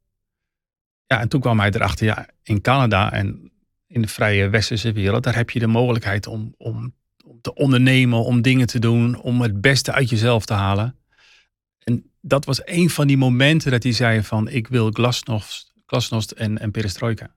Ja, 1.06 1.20
en 1.20 1.28
toen 1.28 1.40
kwam 1.40 1.60
hij 1.60 1.70
erachter, 1.70 2.06
ja, 2.06 2.26
in 2.42 2.60
Canada 2.60 3.12
en 3.12 3.52
in 3.86 4.02
de 4.02 4.08
vrije 4.08 4.48
westerse 4.48 4.92
wereld, 4.92 5.22
daar 5.22 5.34
heb 5.34 5.50
je 5.50 5.58
de 5.58 5.66
mogelijkheid 5.66 6.26
om, 6.26 6.54
om, 6.56 6.94
om 7.24 7.40
te 7.40 7.54
ondernemen, 7.54 8.24
om 8.24 8.42
dingen 8.42 8.66
te 8.66 8.78
doen, 8.78 9.20
om 9.20 9.40
het 9.40 9.60
beste 9.60 9.92
uit 9.92 10.10
jezelf 10.10 10.44
te 10.44 10.54
halen. 10.54 10.98
En 11.78 12.10
dat 12.20 12.44
was 12.44 12.60
een 12.64 12.90
van 12.90 13.06
die 13.06 13.16
momenten 13.16 13.70
dat 13.70 13.82
hij 13.82 13.92
zei 13.92 14.22
van, 14.22 14.48
ik 14.48 14.68
wil 14.68 14.90
glasnost, 14.90 15.74
glasnost 15.86 16.30
en, 16.30 16.58
en 16.58 16.70
perestroika. 16.70 17.34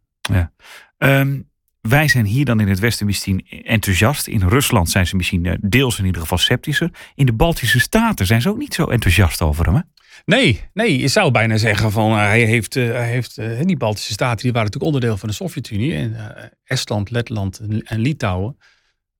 Ehm, 0.98 1.42
wij 1.88 2.08
zijn 2.08 2.26
hier 2.26 2.46
dan 2.46 2.60
in 2.60 2.68
het 2.68 2.80
Westen 2.80 3.06
misschien 3.06 3.48
enthousiast. 3.64 4.28
In 4.28 4.42
Rusland 4.48 4.90
zijn 4.90 5.08
ze 5.08 5.16
misschien 5.16 5.46
eh, 5.46 5.54
deels 5.62 6.00
in 6.00 6.06
ieder 6.06 6.22
geval 6.22 6.38
sceptischer. 6.38 6.90
In 7.16 7.26
de 7.26 7.34
Baltische 7.34 7.80
Staten 7.80 8.26
zijn 8.26 8.42
ze 8.42 8.50
ook 8.50 8.58
niet 8.58 8.74
zo 8.74 8.86
enthousiast 8.86 9.42
over 9.42 9.66
hem. 9.66 9.76
Hè? 9.76 9.82
Nee, 10.26 10.62
nee, 10.74 11.00
je 11.00 11.08
zou 11.08 11.32
bijna 11.32 11.58
zeggen 11.58 11.92
van 11.92 12.12
eh, 12.12 12.18
hij 12.18 12.44
heeft, 12.44 12.76
eh, 12.76 12.88
hij 12.92 13.08
heeft 13.08 13.36
die 13.68 13.78
Baltische 13.78 14.12
Staten, 14.12 14.44
die 14.44 14.52
waren 14.52 14.68
natuurlijk 14.68 14.94
onderdeel 14.94 15.18
van 15.18 15.30
de 15.30 15.36
Sovjet-Unie. 15.36 15.94
En 15.94 16.16
Estland, 16.64 17.10
Letland 17.12 17.60
en, 17.60 17.82
en 17.82 18.00
Litouwen, 18.00 18.58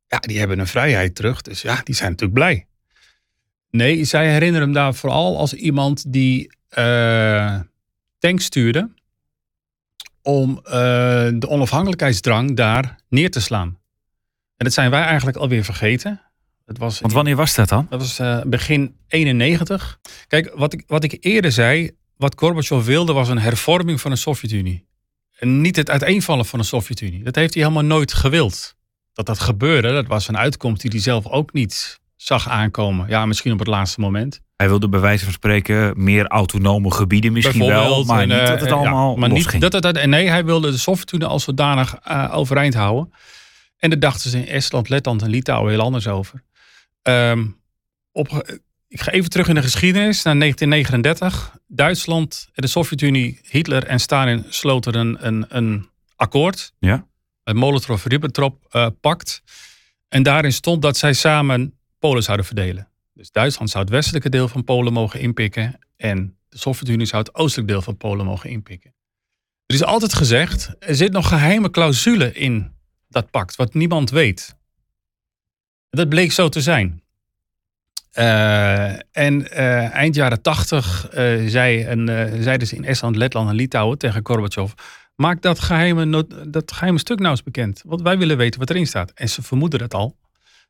ja, 0.08 0.20
die 0.20 0.40
hebben 0.40 0.58
hun 0.58 0.68
vrijheid 0.68 1.16
terug. 1.16 1.42
Dus 1.42 1.62
ja, 1.62 1.82
die 1.84 1.96
zijn 1.96 2.10
natuurlijk 2.10 2.40
blij. 2.40 2.66
Nee, 3.70 4.04
zij 4.04 4.32
herinneren 4.32 4.62
hem 4.62 4.74
daar 4.74 4.96
vooral 4.96 5.38
als 5.38 5.54
iemand 5.54 6.14
die 6.14 6.56
tanks 8.20 8.46
stuurde 8.46 8.90
om 10.28 10.60
eh, 10.64 10.72
de 11.34 11.48
onafhankelijkheidsdrang 11.48 12.56
daar 12.56 13.00
neer 13.10 13.32
te 13.32 13.40
slaan. 13.40 13.68
En 14.58 14.66
dat 14.66 14.74
zijn 14.74 14.90
wij 14.90 15.02
eigenlijk 15.02 15.38
alweer 15.38 15.64
vergeten. 15.64 16.22
Het 16.66 16.78
was 16.78 17.00
Want 17.00 17.14
wanneer 17.14 17.36
was 17.36 17.56
dat 17.56 17.70
dan? 17.70 17.88
dat 17.90 18.00
was 18.00 18.20
eh, 18.20 18.42
begin 18.42 18.96
91. 19.08 20.00
Kijk, 20.28 20.52
wat 20.56 20.74
ik, 20.74 20.84
wat 20.88 21.04
ik 21.04 21.18
eerder 21.20 21.52
zei, 21.52 21.92
wat 22.16 22.34
Gorbachev 22.38 22.86
wilde 22.86 23.14
was 23.14 23.30
een 23.30 23.40
hervorming 23.40 24.02
van 24.02 24.12
de 24.12 24.18
Sovjet-Unie. 24.18 24.86
En 25.40 25.62
niet 25.62 25.76
het 25.76 25.90
uiteenvallen 25.90 26.46
van 26.46 26.60
de 26.60 26.66
Sovjet-Unie. 26.66 27.24
Dat 27.24 27.36
heeft 27.36 27.54
hij 27.54 27.64
helemaal 27.64 27.86
nooit 27.86 28.14
gewild. 28.14 28.76
Dat 29.14 29.26
dat 29.26 29.40
gebeurde, 29.40 29.92
dat 29.92 30.08
was 30.08 30.28
een 30.28 30.38
uitkomst 30.38 30.82
die 30.82 30.92
hij 30.92 31.00
zelf 31.00 31.28
ook 31.28 31.54
niet 31.54 32.00
zag 32.18 32.50
aankomen. 32.50 33.08
Ja, 33.10 33.26
misschien 33.26 33.52
op 33.52 33.60
het 33.60 33.68
laatste 33.68 34.00
moment. 34.00 34.42
Hij 34.56 34.68
wilde 34.68 34.90
bij 34.90 35.00
wijze 35.00 35.24
van 35.24 35.34
spreken 35.34 36.04
meer 36.04 36.28
autonome 36.28 36.92
gebieden 36.92 37.34
misschien 37.34 37.68
wel. 37.68 38.04
Maar 38.04 38.22
en, 38.22 38.28
niet 38.28 38.38
eh, 38.38 38.48
dat 38.48 38.60
het 38.60 38.70
ja, 38.70 38.76
allemaal 38.76 39.16
maar 39.16 39.30
niet 39.30 39.62
dat 39.62 39.74
het, 39.74 40.06
nee, 40.06 40.30
hij 40.30 40.46
wilde 40.46 40.72
de 40.72 40.78
Sovjet-Unie 40.78 41.28
als 41.28 41.44
zodanig 41.44 41.96
eh, 42.04 42.32
overeind 42.34 42.74
houden. 42.74 43.14
En 43.78 43.90
daar 43.90 44.00
dachten 44.00 44.30
ze 44.30 44.38
in 44.38 44.48
Estland, 44.48 44.90
Letland 44.90 45.22
en 45.22 45.30
Litouwen 45.30 45.72
heel 45.72 45.82
anders 45.82 46.08
over. 46.08 46.44
Ehm, 47.02 47.46
op, 48.12 48.60
ik 48.88 49.02
ga 49.02 49.12
even 49.12 49.30
terug 49.30 49.48
in 49.48 49.56
de 49.56 49.62
geschiedenis 49.62 50.24
naar 50.24 50.40
1939. 50.40 51.56
Duitsland 51.68 52.50
en 52.54 52.62
de 52.62 52.68
Sovjet-Unie, 52.68 53.40
Hitler 53.50 53.84
en 53.84 54.00
Stalin 54.00 54.46
sloten 54.50 54.96
een, 54.96 55.18
een, 55.20 55.46
een 55.50 55.90
akkoord. 56.16 56.74
Ja. 56.80 57.08
Het 57.44 57.56
Molotov-Ribbentrop-pact. 57.56 59.42
en 60.08 60.24
daarin 60.24 60.54
stond 60.54 60.82
dat 60.82 60.98
zij 60.98 61.14
samen 61.14 61.77
Polen 62.00 62.24
zouden 62.24 62.46
verdelen. 62.46 62.88
Dus 63.14 63.32
Duitsland 63.32 63.70
zou 63.70 63.84
het 63.84 63.94
westelijke 63.94 64.30
deel 64.30 64.48
van 64.48 64.64
Polen 64.64 64.94
mogen 64.94 65.20
inpikken. 65.20 65.80
En 65.96 66.38
de 66.50 66.58
Sovjet-Unie 66.58 67.06
zou 67.06 67.24
het 67.24 67.36
oostelijke 67.36 67.72
deel 67.72 67.82
van 67.82 67.98
Polen 67.98 68.26
mogen 68.26 68.50
inpikken. 68.50 68.94
Er 69.66 69.76
is 69.76 69.84
altijd 69.84 70.14
gezegd, 70.14 70.76
er 70.80 70.96
zit 70.96 71.12
nog 71.12 71.28
geheime 71.28 71.70
clausule 71.70 72.34
in 72.34 72.72
dat 73.08 73.32
pact, 73.32 73.56
wat 73.56 73.74
niemand 73.74 74.10
weet. 74.10 74.56
Dat 75.90 76.10
bleek 76.10 76.32
zo 76.32 76.50
te 76.50 76.62
zijn. 76.62 77.02
Eh, 78.12 78.92
en 79.12 79.52
eh, 79.52 79.94
eind 79.94 80.16
jaren 80.16 80.42
tachtig 80.42 81.08
zei 81.46 81.88
een, 81.88 82.10
eh, 82.10 82.42
zeiden 82.42 82.68
ze 82.68 82.76
in 82.76 82.86
Estland, 82.86 83.16
Letland 83.16 83.50
en 83.50 83.56
Litouwen 83.56 83.98
tegen 83.98 84.22
Gorbachev... 84.24 84.72
maak 85.16 85.42
dat 85.42 85.60
geheime, 85.60 86.26
dat 86.48 86.72
geheime 86.72 87.00
stuk 87.00 87.20
nou 87.20 87.32
eens 87.32 87.44
bekend. 87.44 87.82
Want 87.86 88.02
wij 88.02 88.18
willen 88.18 88.38
weten 88.38 88.60
wat 88.60 88.70
erin 88.70 88.88
staat. 88.88 89.12
En 89.12 89.30
ze 89.30 89.42
vermoeden 89.42 89.82
het 89.82 89.94
al. 89.94 90.16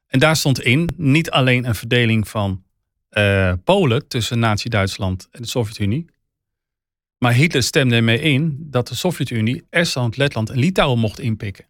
En 0.07 0.19
daar 0.19 0.35
stond 0.35 0.61
in 0.61 0.89
niet 0.97 1.31
alleen 1.31 1.65
een 1.65 1.75
verdeling 1.75 2.27
van 2.27 2.63
eh, 3.09 3.53
Polen 3.63 4.07
tussen 4.07 4.39
Nazi-Duitsland 4.39 5.27
en 5.31 5.41
de 5.41 5.47
Sovjet-Unie. 5.47 6.05
Maar 7.17 7.33
Hitler 7.33 7.63
stemde 7.63 7.95
ermee 7.95 8.19
in 8.19 8.57
dat 8.59 8.87
de 8.87 8.95
Sovjet-Unie 8.95 9.65
Estland, 9.69 10.17
Letland 10.17 10.49
en 10.49 10.59
Litouwen 10.59 10.99
mocht 10.99 11.19
inpikken. 11.19 11.65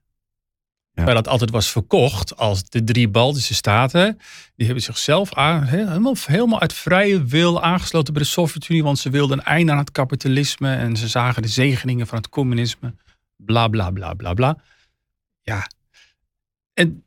Terwijl 0.94 1.18
dat 1.18 1.28
altijd 1.28 1.52
was 1.52 1.72
verkocht 1.72 2.38
als 2.38 2.64
de 2.70 2.84
drie 2.84 3.08
Baltische 3.08 3.54
staten. 3.54 4.20
Die 4.56 4.66
hebben 4.66 4.84
zichzelf 4.84 5.34
aan, 5.34 5.64
helemaal, 5.64 6.16
helemaal 6.26 6.60
uit 6.60 6.74
vrije 6.74 7.24
wil 7.24 7.62
aangesloten 7.62 8.14
bij 8.14 8.22
de 8.22 8.28
Sovjet-Unie. 8.28 8.84
Want 8.84 9.00
ze 9.00 9.10
wilden 9.10 9.38
een 9.38 9.44
einde 9.44 9.72
aan 9.72 9.78
het 9.78 9.92
kapitalisme. 9.92 10.76
En 10.76 10.96
ze 10.96 11.08
zagen 11.08 11.42
de 11.42 11.48
zegeningen 11.48 12.08
van 12.08 12.18
het 12.18 12.30
communisme. 12.30 12.96
Bla 13.36 13.68
bla 13.68 13.92
bla 13.92 14.14
bla 14.14 14.34
bla. 14.34 14.62
Ja. 15.42 15.68
En 16.74 17.04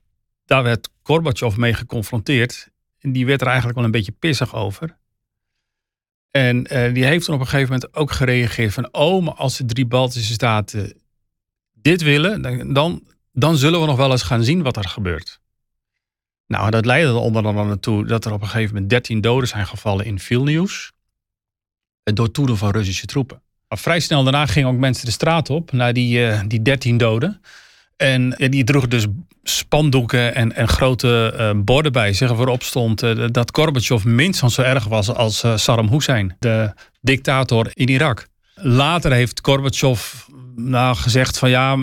daar 0.50 0.62
werd 0.62 0.88
Gorbachev 1.02 1.56
mee 1.56 1.74
geconfronteerd. 1.74 2.68
En 2.98 3.12
die 3.12 3.26
werd 3.26 3.40
er 3.40 3.46
eigenlijk 3.46 3.76
wel 3.76 3.86
een 3.86 3.90
beetje 3.92 4.12
pissig 4.12 4.54
over. 4.54 4.96
En 6.30 6.66
eh, 6.66 6.94
die 6.94 7.04
heeft 7.04 7.26
dan 7.26 7.34
op 7.34 7.40
een 7.40 7.46
gegeven 7.46 7.72
moment 7.72 7.94
ook 7.94 8.10
gereageerd 8.10 8.72
van... 8.72 8.88
oh, 8.92 9.24
maar 9.24 9.34
als 9.34 9.56
de 9.56 9.64
drie 9.64 9.86
Baltische 9.86 10.32
staten 10.32 11.00
dit 11.72 12.02
willen... 12.02 12.42
dan, 12.42 12.72
dan, 12.72 13.02
dan 13.32 13.56
zullen 13.56 13.80
we 13.80 13.86
nog 13.86 13.96
wel 13.96 14.10
eens 14.10 14.22
gaan 14.22 14.44
zien 14.44 14.62
wat 14.62 14.76
er 14.76 14.88
gebeurt. 14.88 15.40
Nou, 16.46 16.70
dat 16.70 16.84
leidde 16.84 17.08
er 17.08 17.16
onder 17.16 17.46
andere 17.46 17.66
naartoe 17.66 18.06
dat 18.06 18.24
er 18.24 18.32
op 18.32 18.40
een 18.40 18.48
gegeven 18.48 18.72
moment 18.72 18.90
13 18.90 19.20
doden 19.20 19.48
zijn 19.48 19.66
gevallen 19.66 20.04
in 20.04 20.18
Vilnius. 20.18 20.92
eh, 22.02 22.14
Door 22.14 22.30
toeren 22.30 22.56
van 22.56 22.70
Russische 22.70 23.06
troepen. 23.06 23.42
Maar 23.68 23.78
vrij 23.78 24.00
snel 24.00 24.22
daarna 24.22 24.46
gingen 24.46 24.68
ook 24.68 24.78
mensen 24.78 25.04
de 25.06 25.12
straat 25.12 25.50
op 25.50 25.72
naar 25.72 25.92
die, 25.92 26.26
eh, 26.26 26.42
die 26.46 26.62
13 26.62 26.96
doden. 26.96 27.40
En 28.00 28.34
die 28.38 28.64
droeg 28.64 28.88
dus 28.88 29.06
spandoeken 29.42 30.34
en, 30.34 30.54
en 30.54 30.68
grote 30.68 31.34
eh, 31.36 31.50
borden 31.64 31.92
bij 31.92 32.12
zich 32.12 32.32
waarop 32.32 32.62
stond 32.62 33.02
eh, 33.02 33.24
dat 33.30 33.50
Gorbachev 33.52 34.04
minstens 34.04 34.54
zo 34.54 34.62
erg 34.62 34.84
was 34.84 35.08
als 35.08 35.42
eh, 35.42 35.56
Saddam 35.56 35.88
Hussein, 35.88 36.36
de 36.38 36.72
dictator 37.00 37.70
in 37.72 37.88
Irak. 37.88 38.26
Later 38.54 39.12
heeft 39.12 39.40
Gorbachev 39.42 40.14
nou, 40.56 40.96
gezegd 40.96 41.38
van 41.38 41.50
ja, 41.50 41.76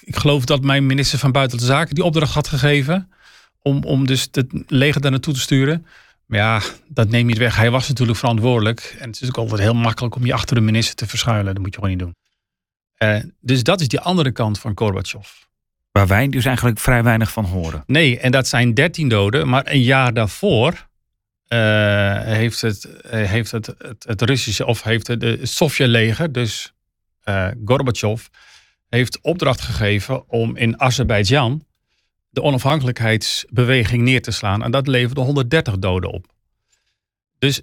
ik 0.00 0.16
geloof 0.16 0.44
dat 0.44 0.62
mijn 0.62 0.86
minister 0.86 1.18
van 1.18 1.32
Buitenlandse 1.32 1.74
Zaken 1.76 1.94
die 1.94 2.04
opdracht 2.04 2.34
had 2.34 2.48
gegeven 2.48 3.10
om, 3.62 3.84
om 3.84 4.06
dus 4.06 4.28
het 4.30 4.46
leger 4.66 5.00
daar 5.00 5.10
naartoe 5.10 5.34
te 5.34 5.40
sturen. 5.40 5.86
Maar 6.26 6.38
ja, 6.38 6.60
dat 6.88 7.08
neem 7.08 7.20
je 7.20 7.26
niet 7.26 7.38
weg. 7.38 7.56
Hij 7.56 7.70
was 7.70 7.88
natuurlijk 7.88 8.18
verantwoordelijk. 8.18 8.96
En 8.98 9.08
het 9.08 9.20
is 9.20 9.28
ook 9.28 9.36
altijd 9.36 9.60
heel 9.60 9.74
makkelijk 9.74 10.14
om 10.14 10.26
je 10.26 10.32
achter 10.32 10.54
de 10.54 10.60
minister 10.60 10.94
te 10.94 11.06
verschuilen. 11.06 11.54
Dat 11.54 11.62
moet 11.62 11.74
je 11.74 11.80
gewoon 11.80 11.90
niet 11.90 11.98
doen. 11.98 12.14
Eh, 12.98 13.16
dus 13.40 13.62
dat 13.62 13.80
is 13.80 13.88
die 13.88 14.00
andere 14.00 14.32
kant 14.32 14.58
van 14.58 14.72
Gorbachev. 14.74 15.28
Waar 15.92 16.06
wij 16.06 16.28
dus 16.28 16.44
eigenlijk 16.44 16.78
vrij 16.78 17.02
weinig 17.02 17.32
van 17.32 17.44
horen. 17.44 17.82
Nee, 17.86 18.18
en 18.18 18.30
dat 18.30 18.48
zijn 18.48 18.74
13 18.74 19.08
doden. 19.08 19.48
Maar 19.48 19.66
een 19.66 19.82
jaar 19.82 20.14
daarvoor 20.14 20.88
eh, 21.46 22.22
heeft, 22.22 22.60
het, 22.60 22.84
eh, 22.84 23.30
heeft 23.30 23.50
het, 23.50 23.66
het, 23.66 24.04
het 24.04 24.22
Russische, 24.22 24.66
of 24.66 24.82
heeft 24.82 25.06
het, 25.06 25.20
de 25.20 25.46
Sovjet-leger, 25.46 26.32
dus 26.32 26.72
eh 27.22 27.48
Gorbachev, 27.64 28.26
heeft 28.88 29.20
opdracht 29.20 29.60
gegeven 29.60 30.28
om 30.28 30.56
in 30.56 30.80
Azerbeidzjan 30.80 31.66
de 32.30 32.42
onafhankelijkheidsbeweging 32.42 34.02
neer 34.02 34.22
te 34.22 34.30
slaan. 34.30 34.62
En 34.62 34.70
dat 34.70 34.86
leverde 34.86 35.20
130 35.20 35.78
doden 35.78 36.10
op. 36.10 36.26
Dus 37.38 37.62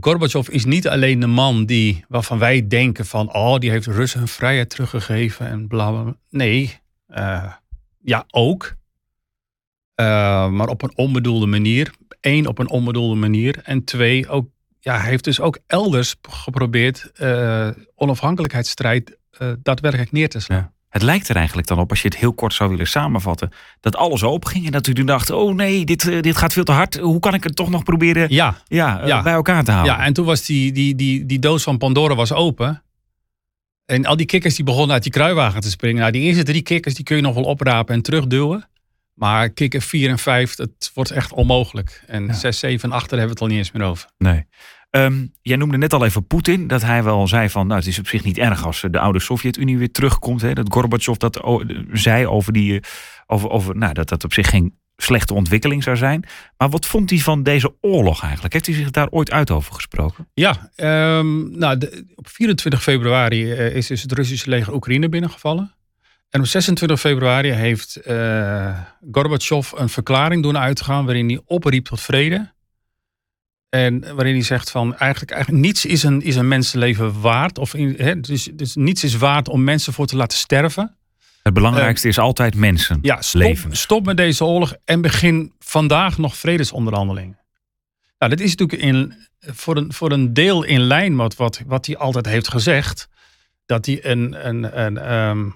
Gorbachev 0.00 0.48
is 0.48 0.64
niet 0.64 0.88
alleen 0.88 1.20
de 1.20 1.26
man 1.26 1.66
die, 1.66 2.04
waarvan 2.08 2.38
wij 2.38 2.66
denken 2.66 3.06
van, 3.06 3.34
oh, 3.34 3.58
die 3.58 3.70
heeft 3.70 3.86
Russen 3.86 4.18
hun 4.18 4.28
vrijheid 4.28 4.70
teruggegeven 4.70 5.46
en 5.46 5.68
bla. 5.68 6.14
Nee, 6.30 6.78
eh, 7.06 7.52
ja, 8.02 8.24
ook. 8.30 8.74
Eh, 9.94 10.48
maar 10.48 10.68
op 10.68 10.82
een 10.82 10.96
onbedoelde 10.96 11.46
manier. 11.46 11.92
Eén, 12.20 12.46
op 12.46 12.58
een 12.58 12.70
onbedoelde 12.70 13.14
manier. 13.14 13.60
En 13.62 13.84
twee, 13.84 14.28
ook, 14.28 14.48
ja, 14.80 14.98
hij 14.98 15.08
heeft 15.10 15.24
dus 15.24 15.40
ook 15.40 15.58
elders 15.66 16.16
geprobeerd 16.22 17.10
eh 17.14 17.70
onafhankelijkheidsstrijd 17.94 19.16
daadwerkelijk 19.62 20.12
neer 20.12 20.28
te 20.28 20.40
slaan. 20.40 20.72
Het 20.88 21.02
lijkt 21.02 21.28
er 21.28 21.36
eigenlijk 21.36 21.66
dan 21.68 21.78
op, 21.78 21.90
als 21.90 22.02
je 22.02 22.08
het 22.08 22.16
heel 22.16 22.32
kort 22.32 22.54
zou 22.54 22.70
willen 22.70 22.86
samenvatten, 22.86 23.50
dat 23.80 23.96
alles 23.96 24.22
open 24.22 24.50
ging 24.50 24.66
en 24.66 24.72
dat 24.72 24.86
u 24.86 24.94
toen 24.94 25.06
dacht, 25.06 25.30
oh 25.30 25.54
nee, 25.54 25.84
dit, 25.84 26.08
eh, 26.08 26.20
dit 26.22 26.36
gaat 26.36 26.52
veel 26.52 26.64
te 26.64 26.72
hard. 26.72 26.96
Hoe 26.98 27.20
kan 27.20 27.34
ik 27.34 27.44
het 27.44 27.56
toch 27.56 27.70
nog 27.70 27.82
proberen 27.82 28.26
Ja, 28.32 28.56
ja, 28.66 29.00
eh, 29.00 29.06
Ja. 29.06 29.22
bij 29.22 29.32
elkaar 29.32 29.64
te 29.64 29.70
houden? 29.70 29.94
ja, 29.94 30.04
en 30.04 30.12
toen 30.12 30.24
was 30.24 30.44
die, 30.44 30.72
die, 30.72 30.94
die, 30.94 31.26
die 31.26 31.38
doos 31.38 31.62
van 31.62 31.78
Pandora 31.78 32.14
was 32.14 32.32
open. 32.32 32.82
En 33.86 34.04
al 34.06 34.16
die 34.16 34.26
kikkers 34.26 34.54
die 34.54 34.64
begonnen 34.64 34.92
uit 34.92 35.02
die 35.02 35.12
kruiwagen 35.12 35.60
te 35.60 35.70
springen. 35.70 36.00
Nou, 36.00 36.12
die 36.12 36.22
eerste 36.22 36.42
drie 36.42 36.62
kikkers 36.62 36.94
die 36.94 37.04
kun 37.04 37.16
je 37.16 37.22
nog 37.22 37.34
wel 37.34 37.44
oprapen 37.44 37.94
en 37.94 38.02
terugduwen. 38.02 38.68
Maar 39.14 39.48
kikker 39.50 39.80
4 39.82 40.10
en 40.10 40.18
5, 40.18 40.54
dat 40.54 40.90
wordt 40.94 41.10
echt 41.10 41.32
onmogelijk. 41.32 42.02
En 42.06 42.26
Ja. 42.26 42.32
6, 42.32 42.58
7 42.58 42.90
en 42.90 42.96
8, 42.96 43.08
daar 43.10 43.18
hebben 43.18 43.36
we 43.36 43.42
het 43.44 43.50
al 43.52 43.56
niet 43.56 43.66
eens 43.66 43.72
meer 43.72 43.88
over. 43.88 44.08
Nee. 44.18 44.44
Ehm, 44.90 45.26
jij 45.42 45.56
noemde 45.56 45.76
net 45.78 45.92
al 45.92 46.04
even 46.04 46.26
Poetin, 46.26 46.66
dat 46.66 46.82
hij 46.82 47.02
wel 47.02 47.26
zei 47.26 47.48
van, 47.50 47.66
nou 47.66 47.78
het 47.78 47.88
is 47.88 47.98
op 47.98 48.08
zich 48.08 48.24
niet 48.24 48.38
erg 48.38 48.66
als 48.66 48.82
eh, 48.84 48.90
de 48.90 48.98
oude 48.98 49.20
Sovjet-Unie 49.20 49.78
weer 49.78 49.92
terugkomt. 49.92 50.40
Hè, 50.40 50.52
dat 50.52 50.72
Gorbachev 50.72 51.16
dat 51.16 51.42
o- 51.42 51.62
zei 51.92 52.26
over 52.26 52.52
die, 52.52 52.80
eh, 52.80 52.88
over, 53.26 53.50
over, 53.50 53.76
nou, 53.76 53.92
dat 53.92 54.08
dat 54.08 54.24
op 54.24 54.32
zich 54.32 54.48
geen 54.48 54.78
slechte 54.96 55.34
ontwikkeling 55.34 55.82
zou 55.82 55.96
zijn. 55.96 56.24
Maar 56.56 56.68
wat 56.68 56.86
vond 56.86 57.10
hij 57.10 57.18
van 57.18 57.42
deze 57.42 57.74
oorlog 57.80 58.22
eigenlijk? 58.22 58.52
Heeft 58.52 58.66
hij 58.66 58.74
zich 58.74 58.90
daar 58.90 59.08
ooit 59.10 59.30
uit 59.30 59.50
over 59.50 59.74
gesproken? 59.74 60.28
Ja, 60.34 60.70
ehm, 60.74 61.58
nou, 61.58 61.78
op 62.14 62.28
24 62.28 62.82
februari 62.82 63.52
eh, 63.52 63.74
is 63.76 63.86
dus 63.86 64.02
het 64.02 64.12
Russische 64.12 64.50
leger 64.50 64.74
Oekraïne 64.74 65.08
binnengevallen. 65.08 65.72
En 66.30 66.40
op 66.40 66.46
26 66.46 67.00
februari 67.00 67.50
heeft 67.50 67.96
eh 67.96 68.78
Gorbachev 69.12 69.72
een 69.72 69.88
verklaring 69.88 70.42
doen 70.42 70.58
uitgaan 70.58 71.04
waarin 71.04 71.28
hij 71.28 71.40
opriep 71.44 71.84
tot 71.84 72.00
vrede. 72.00 72.52
En 73.68 74.00
waarin 74.14 74.34
hij 74.34 74.42
zegt 74.42 74.70
van 74.70 74.96
eigenlijk, 74.96 75.32
eigenlijk 75.32 75.64
niets 75.64 75.86
is 75.86 76.02
een, 76.02 76.22
is 76.22 76.36
een 76.36 76.48
mensenleven 76.48 77.20
waard. 77.20 77.58
Of 77.58 77.74
in, 77.74 77.94
hè, 77.98 78.20
dus, 78.20 78.48
dus 78.52 78.74
niets 78.74 79.04
is 79.04 79.16
waard 79.16 79.48
om 79.48 79.64
mensen 79.64 79.92
voor 79.92 80.06
te 80.06 80.16
laten 80.16 80.38
sterven. 80.38 80.96
Het 81.42 81.54
belangrijkste 81.54 82.08
is 82.08 82.18
altijd 82.18 82.54
mensen. 82.54 82.98
Ja, 83.02 83.22
stop, 83.22 83.40
Leven. 83.40 83.76
stop 83.76 84.04
met 84.04 84.16
deze 84.16 84.44
oorlog 84.44 84.74
en 84.84 85.00
begin 85.00 85.52
vandaag 85.58 86.18
nog 86.18 86.36
vredesonderhandelingen. 86.36 87.38
Nou, 88.18 88.34
dat 88.36 88.40
is 88.40 88.54
natuurlijk 88.54 88.82
in, 88.82 89.14
voor, 89.40 89.76
een, 89.76 89.92
voor 89.92 90.12
een 90.12 90.34
deel 90.34 90.64
in 90.64 90.80
lijn 90.80 91.16
met 91.16 91.36
wat, 91.36 91.60
wat 91.66 91.86
hij 91.86 91.96
altijd 91.96 92.26
heeft 92.26 92.48
gezegd. 92.48 93.08
Dat 93.66 93.86
hij 93.86 94.04
een, 94.04 94.48
een, 94.48 94.80
een 94.84 94.98
ehm, 94.98 95.50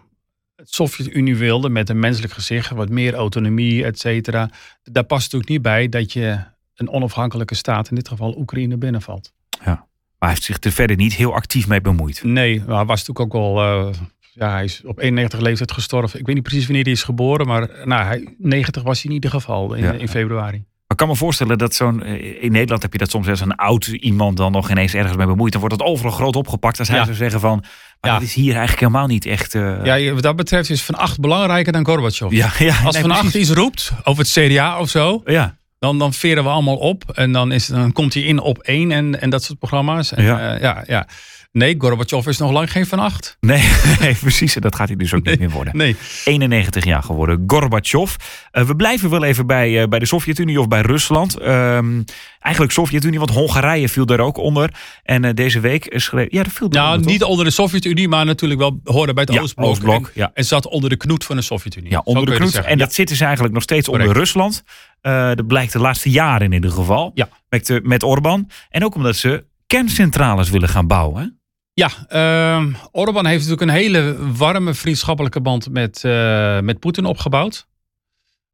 het 0.56 0.74
Sovjet-Unie 0.74 1.36
wilde 1.36 1.68
met 1.68 1.88
een 1.88 1.98
menselijk 1.98 2.32
gezicht, 2.32 2.70
wat 2.70 2.88
meer 2.88 3.14
autonomie, 3.14 3.84
et 3.84 3.98
cetera. 3.98 4.50
Daar 4.82 5.04
past 5.04 5.22
natuurlijk 5.22 5.50
niet 5.50 5.62
bij 5.62 5.88
dat 5.88 6.12
je 6.12 6.38
een 6.82 6.90
onafhankelijke 6.90 7.54
staat, 7.54 7.88
in 7.88 7.94
dit 7.94 8.08
geval 8.08 8.34
Oekraïne, 8.38 8.76
binnenvalt. 8.76 9.32
Maar 9.64 10.30
hij 10.30 10.40
heeft 10.40 10.42
zich 10.52 10.56
er 10.60 10.72
verder 10.72 10.96
niet 10.96 11.14
heel 11.14 11.34
actief 11.34 11.68
mee 11.68 11.80
bemoeid. 11.80 12.20
Nee, 12.24 12.62
maar 12.66 12.76
hij 12.76 12.84
was 12.84 13.04
natuurlijk 13.06 13.34
ook 13.34 13.42
wel. 13.54 13.62
eh, 13.88 13.94
ja, 14.32 14.50
hij 14.50 14.64
is 14.64 14.82
op 14.84 14.98
91 14.98 15.40
leeftijd 15.40 15.72
gestorven. 15.72 16.18
Ik 16.20 16.26
weet 16.26 16.34
niet 16.34 16.44
precies 16.44 16.64
wanneer 16.66 16.82
hij 16.84 16.92
is 16.92 17.02
geboren, 17.02 17.46
maar 17.46 17.68
nou, 17.84 18.04
hij, 18.04 18.34
90 18.38 18.82
was 18.82 18.96
hij 19.02 19.06
in 19.10 19.14
ieder 19.16 19.30
geval 19.30 19.74
in, 19.74 19.82
Ja. 19.82 19.92
in 19.92 20.08
februari. 20.08 20.56
Maar 20.58 20.86
ik 20.88 20.96
kan 20.96 21.08
me 21.08 21.16
voorstellen 21.16 21.58
dat 21.58 21.74
zo'n. 21.74 22.02
eh, 22.02 22.42
In 22.42 22.52
Nederland 22.52 22.82
heb 22.82 22.92
je 22.92 22.98
dat 22.98 23.10
soms 23.10 23.28
als 23.28 23.40
een 23.40 23.54
oud 23.56 23.86
iemand 23.86 24.36
dan 24.36 24.52
nog 24.52 24.70
ineens 24.70 24.94
ergens 24.94 25.16
mee 25.16 25.26
bemoeit. 25.26 25.52
Dan 25.52 25.60
wordt 25.60 25.76
het 25.76 25.86
overal 25.86 26.12
groot 26.12 26.36
opgepakt. 26.36 26.78
Als 26.78 26.88
hij 26.88 26.96
Ja. 26.98 27.04
zou 27.04 27.16
zeggen 27.16 27.40
van. 27.40 27.58
Maar 28.00 28.10
Ja. 28.10 28.12
dat 28.18 28.22
is 28.26 28.34
hier 28.34 28.50
eigenlijk 28.50 28.80
helemaal 28.80 29.06
niet 29.06 29.26
echt. 29.26 29.54
eh, 29.54 29.84
Ja, 29.84 30.12
wat 30.12 30.22
dat 30.22 30.36
betreft 30.36 30.70
is 30.70 30.82
Van 30.82 30.94
Acht 30.94 31.20
belangrijker 31.20 31.72
dan 31.72 31.86
Gorbachev. 31.86 32.30
ja, 32.32 32.50
ja, 32.58 32.82
Als 32.84 32.94
nee, 32.94 33.02
Van 33.02 33.10
Acht 33.10 33.34
iets 33.34 33.50
roept 33.50 33.92
over 34.04 34.22
het 34.24 34.32
CDA 34.32 34.78
of 34.80 34.88
zo, 34.88 35.22
Ja, 35.24 35.58
dan, 35.82 35.98
dan 35.98 36.12
veren 36.12 36.44
we 36.44 36.50
allemaal 36.50 36.76
op. 36.76 37.10
En 37.14 37.32
dan, 37.32 37.52
is, 37.52 37.66
dan 37.66 37.92
komt 37.92 38.14
hij 38.14 38.22
in 38.22 38.38
op 38.40 38.58
één 38.58 38.92
en, 38.92 39.20
en 39.20 39.30
dat 39.30 39.42
soort 39.42 39.58
programma's. 39.58 40.12
En, 40.12 40.24
Ja. 40.24 40.40
ja. 40.40 40.58
ja, 40.60 40.84
ja. 40.86 41.06
Nee, 41.52 41.74
Gorbachev 41.78 42.26
is 42.26 42.38
nog 42.38 42.50
lang 42.52 42.72
geen 42.72 42.86
Van 42.86 42.98
Acht. 42.98 43.36
nee, 43.40 43.70
nee, 44.00 44.14
precies. 44.14 44.54
Dat 44.54 44.74
gaat 44.74 44.88
hij 44.88 44.96
dus 44.96 45.14
ook 45.14 45.24
niet 45.24 45.38
meer 45.38 45.50
worden. 45.50 45.76
Nee. 45.76 45.96
91 46.24 46.84
jaar 46.84 47.02
geworden, 47.02 47.44
Gorbachev. 47.46 48.14
Eh, 48.50 48.64
we 48.64 48.76
blijven 48.76 49.10
wel 49.10 49.24
even 49.24 49.46
bij, 49.46 49.82
eh, 49.82 49.88
bij 49.88 49.98
de 49.98 50.06
Sovjet-Unie 50.06 50.60
of 50.60 50.68
bij 50.68 50.80
Rusland. 50.80 51.38
Ehm, 51.38 52.02
eigenlijk 52.40 52.74
Sovjet-Unie, 52.74 53.18
want 53.18 53.30
Hongarije 53.30 53.88
viel 53.88 54.06
daar 54.06 54.20
ook 54.20 54.36
onder. 54.36 54.74
En 55.02 55.24
eh, 55.24 55.34
deze 55.34 55.60
week 55.60 55.92
schreef... 55.96 56.26
Ja, 56.30 56.42
dat 56.42 56.52
viel 56.52 56.68
Nou, 56.68 56.86
onder, 56.86 57.02
toch? 57.02 57.12
niet 57.12 57.22
onder 57.22 57.44
de 57.44 57.50
Sovjet-Unie, 57.50 58.08
maar 58.08 58.24
natuurlijk 58.24 58.60
wel 58.60 58.80
hoorde 58.84 59.12
bij 59.14 59.24
het 59.24 59.32
Ja, 59.34 59.40
Oostblok. 59.40 59.68
Oostblok, 59.68 60.06
en, 60.06 60.12
ja. 60.14 60.30
en 60.34 60.44
zat 60.44 60.66
onder 60.66 60.90
de 60.90 60.96
knoet 60.96 61.24
van 61.24 61.36
de 61.36 61.42
Sovjet-Unie. 61.42 61.90
Ja, 61.90 62.00
onder 62.04 62.26
de 62.26 62.34
knoet. 62.34 62.54
En 62.54 62.78
dat 62.78 62.94
zitten 62.94 63.16
ze 63.16 63.24
eigenlijk 63.24 63.54
nog 63.54 63.62
steeds 63.62 63.88
onder. 63.88 64.12
Rusland. 64.12 64.62
Dat 65.00 65.46
blijkt 65.46 65.72
de 65.72 65.78
laatste 65.78 66.10
jaren 66.10 66.46
in 66.46 66.52
ieder 66.52 66.70
geval. 66.70 67.10
Ja. 67.14 67.28
Met, 67.48 67.80
met 67.82 68.02
Orbán. 68.02 68.50
En 68.70 68.84
ook 68.84 68.94
omdat 68.94 69.16
ze 69.16 69.44
kerncentrales 69.66 70.50
willen 70.50 70.68
gaan 70.68 70.86
bouwen. 70.86 71.41
Ja, 71.74 71.90
ehm 72.08 72.72
Orbán 72.90 73.26
heeft 73.26 73.48
natuurlijk 73.48 73.70
een 73.70 73.76
hele 73.76 74.32
warme 74.36 74.74
vriendschappelijke 74.74 75.40
band 75.40 75.70
met, 75.70 76.04
eh, 76.04 76.60
met 76.60 76.78
Poetin 76.78 77.04
opgebouwd. 77.04 77.66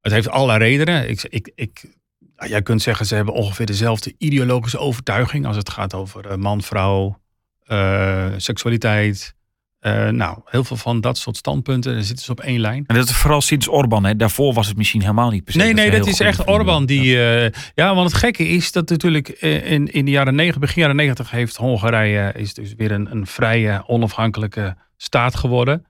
Het 0.01 0.13
heeft 0.13 0.29
allerlei 0.29 0.59
redenen. 0.59 1.09
Ik, 1.09 1.23
ik, 1.23 1.53
ik, 1.55 1.85
nou, 2.37 2.51
jij 2.51 2.63
kunt 2.63 2.83
zeggen, 2.83 3.07
ze 3.07 3.15
hebben 3.15 3.35
ongeveer 3.35 3.67
dezelfde 3.67 4.15
ideologische 4.19 4.79
overtuiging 4.79 5.47
als 5.47 5.57
het 5.57 5.71
gaat 5.71 5.95
over 5.95 6.27
eh, 6.27 6.37
man, 6.37 6.63
vrouw, 6.63 7.21
eh, 7.63 8.33
seksualiteit. 8.37 9.35
Eh, 9.79 10.09
nou, 10.09 10.39
heel 10.45 10.65
veel 10.65 10.77
van 10.77 11.01
dat 11.01 11.19
soort 11.19 11.37
standpunten, 11.37 12.05
zitten 12.05 12.25
ze 12.25 12.31
op 12.31 12.41
één 12.41 12.61
lijn. 12.61 12.85
En 12.87 12.97
dat 12.97 13.09
is 13.09 13.15
vooral 13.15 13.41
sinds 13.41 13.69
Orbán. 13.69 14.05
Hè. 14.05 14.17
Daarvoor 14.17 14.55
was 14.55 14.67
het 14.67 14.77
misschien 14.77 15.01
helemaal 15.01 15.31
niet 15.31 15.45
per 15.45 15.53
se 15.53 15.59
Nee, 15.59 15.73
nee, 15.73 15.91
ze 15.91 15.99
dat 15.99 16.07
is 16.07 16.21
echt 16.21 16.47
Orbán 16.47 16.87
die. 16.87 17.21
eh, 17.29 17.51
ja, 17.75 17.95
want 17.95 18.11
het 18.11 18.21
gekke 18.21 18.49
is 18.49 18.73
dat 18.73 18.89
natuurlijk 18.89 19.29
eh, 19.29 19.71
in, 19.71 19.93
in 19.93 20.05
de 20.05 20.11
jaren 20.11 20.35
90, 20.35 20.61
begin 20.61 20.83
jaren 20.83 20.97
90 20.97 21.31
heeft 21.31 21.57
Hongarije 21.57 22.33
is 22.37 22.55
dus 22.55 22.75
weer 22.77 22.93
een, 22.93 23.11
een 23.11 23.27
vrije, 23.27 23.83
onafhankelijke 23.87 24.77
staat 24.97 25.37
geworden. 25.37 25.87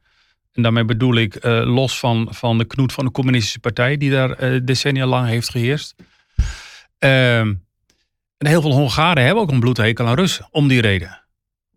En 0.53 0.63
daarmee 0.63 0.85
bedoel 0.85 1.15
ik 1.15 1.39
los 1.65 1.99
van, 1.99 2.29
van 2.31 2.59
de 2.59 2.65
knoet 2.65 2.93
van 2.93 3.05
de 3.05 3.11
communistische 3.11 3.61
partij, 3.61 3.97
die 3.97 4.11
daar 4.11 4.65
decennia 4.65 5.07
lang 5.07 5.29
heeft 5.29 5.49
geheerst. 5.49 5.95
Ehm, 6.99 7.55
en 8.39 8.47
heel 8.47 8.61
veel 8.61 8.73
Hongaren 8.73 9.25
hebben 9.25 9.43
ook 9.43 9.51
een 9.51 9.61
bloedhekel 9.61 10.07
aan 10.07 10.15
Russen, 10.15 10.49
om 10.51 10.69
die 10.69 10.81
reden. 10.81 11.28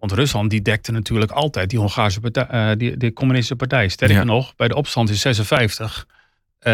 Want 0.02 0.14
Rusland 0.14 0.50
die 0.50 0.62
dekte 0.62 0.92
natuurlijk 0.92 1.32
altijd 1.32 1.70
die 1.70 1.80
Hongaarse 1.80 2.20
partij, 2.20 2.48
eh, 2.48 2.70
die, 2.78 2.98
die 2.98 3.14
communistische 3.14 3.56
partij. 3.56 3.88
Sterker 3.88 4.18
Ja. 4.18 4.24
nog, 4.24 4.56
bij 4.56 4.68
de 4.68 4.76
opstand 4.76 5.10
in 5.10 5.16
56 5.16 6.08
eh, 6.60 6.72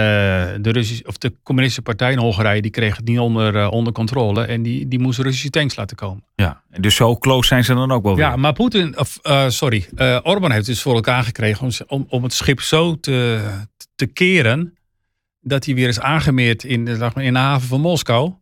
de, 0.61 0.71
Russische, 0.71 1.07
of 1.07 1.17
de 1.17 1.33
communistische 1.43 1.89
partij 1.89 2.11
in 2.11 2.17
Hongarije 2.17 2.61
die 2.61 2.71
kreeg 2.71 2.95
het 2.95 3.05
niet 3.05 3.19
onder, 3.19 3.55
eh, 3.55 3.71
onder 3.71 3.93
controle. 3.93 4.45
En 4.45 4.61
die, 4.61 4.87
die 4.87 4.99
moest 4.99 5.19
Russische 5.19 5.49
tanks 5.49 5.75
laten 5.75 5.97
komen. 5.97 6.23
Ja, 6.35 6.61
en 6.69 6.81
dus 6.81 6.95
zo 6.95 7.17
close 7.17 7.47
zijn 7.47 7.63
ze 7.63 7.73
dan 7.73 7.91
ook 7.91 8.03
wel 8.03 8.15
weer. 8.15 8.25
Ja, 8.25 8.35
maar 8.35 8.53
Poetin, 8.53 8.99
of 8.99 9.19
sorry, 9.47 9.87
Orbán 10.23 10.51
heeft 10.51 10.65
dus 10.65 10.81
voor 10.81 10.95
elkaar 10.95 11.23
gekregen 11.23 11.65
om, 11.65 11.71
om, 11.87 12.05
om 12.09 12.23
het 12.23 12.33
schip 12.33 12.61
zo 12.61 12.99
te, 12.99 13.49
te 13.95 14.05
keren. 14.05 14.77
dat 15.41 15.65
hij 15.65 15.75
weer 15.75 15.87
is 15.87 15.99
aangemeerd 15.99 16.63
in, 16.63 16.87
in 17.15 17.33
de 17.33 17.39
haven 17.39 17.67
van 17.67 17.81
Moskou. 17.81 18.33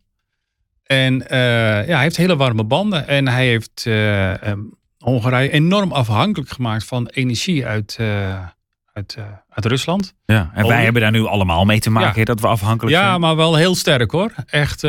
En 0.86 1.28
eh, 1.28 1.38
ja, 1.86 1.94
hij 1.94 2.02
heeft 2.02 2.16
hele 2.16 2.36
warme 2.36 2.64
banden. 2.64 3.08
En 3.08 3.28
hij 3.28 3.46
heeft 3.46 3.82
eh, 3.86 4.48
em, 4.48 4.74
Hongarije 4.98 5.50
enorm 5.50 5.92
afhankelijk 5.92 6.50
gemaakt 6.50 6.84
van 6.84 7.06
energie 7.06 7.66
uit, 7.66 7.96
eh, 8.00 8.44
uit, 8.92 9.16
uit 9.48 9.64
Rusland. 9.64 10.14
Ja, 10.24 10.50
en 10.54 10.66
wij 10.66 10.82
hebben 10.84 11.02
daar 11.02 11.10
nu 11.10 11.24
allemaal 11.26 11.64
mee 11.64 11.80
te 11.80 11.90
maken, 11.90 12.18
Ja. 12.18 12.24
dat 12.24 12.40
we 12.40 12.46
afhankelijk 12.46 12.96
Ja, 12.96 13.08
zijn. 13.08 13.20
maar 13.20 13.36
wel 13.36 13.54
heel 13.56 13.74
sterk 13.74 14.10
hoor. 14.10 14.32
Echt, 14.46 14.82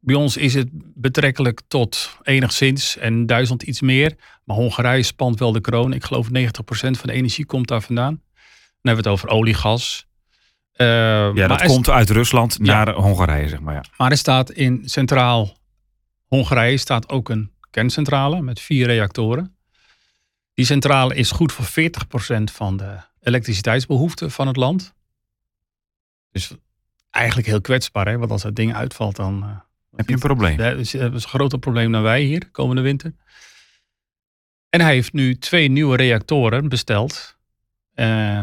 bij 0.00 0.14
ons 0.14 0.36
is 0.36 0.54
het 0.54 0.68
betrekkelijk 0.94 1.60
tot 1.68 2.16
enigszins 2.22 2.96
en 2.96 3.26
Duitsland 3.26 3.62
iets 3.62 3.80
meer. 3.80 4.14
Maar 4.44 4.56
Hongarije 4.56 5.02
spant 5.02 5.38
wel 5.38 5.52
de 5.52 5.60
kroon. 5.60 5.92
Ik 5.92 6.04
geloof 6.04 6.28
90% 6.30 6.98
van 6.98 7.08
de 7.08 7.12
energie 7.12 7.46
komt 7.46 7.68
daar 7.68 7.82
vandaan. 7.82 8.20
Dan 8.82 8.92
hebben 8.94 9.04
we 9.04 9.10
het 9.10 9.18
over 9.18 9.28
olie, 9.38 9.54
gas. 9.54 10.06
Eh, 10.80 10.86
Ja, 11.34 11.46
dat 11.46 11.62
komt 11.62 11.88
uit 11.88 12.10
Rusland 12.10 12.56
Ja. 12.62 12.84
naar 12.84 12.94
Hongarije, 12.94 13.48
zeg 13.48 13.60
maar. 13.60 13.74
Ja. 13.74 13.84
Maar 13.96 14.10
er 14.10 14.16
staat 14.16 14.50
in 14.50 14.82
centraal 14.84 15.56
Hongarije 16.26 16.76
staat 16.76 17.08
ook 17.08 17.28
een 17.28 17.52
kerncentrale 17.70 18.40
met 18.42 18.60
vier 18.60 18.86
reactoren. 18.86 19.56
Die 20.54 20.64
centrale 20.64 21.14
is 21.14 21.30
goed 21.30 21.52
voor 21.52 21.64
40% 21.64 22.50
van 22.52 22.76
de 22.76 22.96
elektriciteitsbehoeften 23.20 24.30
van 24.30 24.46
het 24.46 24.56
land. 24.56 24.94
Dus 26.30 26.52
eigenlijk 27.10 27.48
heel 27.48 27.60
kwetsbaar, 27.60 28.08
hè? 28.08 28.18
want 28.18 28.30
als 28.30 28.42
dat 28.42 28.56
ding 28.56 28.74
uitvalt, 28.74 29.16
dan 29.16 29.42
eh, 29.42 29.48
Heb 29.96 30.06
je 30.08 30.14
een 30.14 30.20
probleem? 30.20 30.56
dat 30.56 30.78
is, 30.78 30.90
dat 30.90 31.14
is 31.14 31.22
een 31.22 31.28
groter 31.28 31.58
probleem 31.58 31.92
dan 31.92 32.02
wij 32.02 32.22
hier 32.22 32.50
komende 32.50 32.82
winter. 32.82 33.14
En 34.68 34.80
hij 34.80 34.92
heeft 34.92 35.12
nu 35.12 35.38
twee 35.38 35.68
nieuwe 35.68 35.96
reactoren 35.96 36.68
besteld 36.68 37.36
eh, 37.94 38.42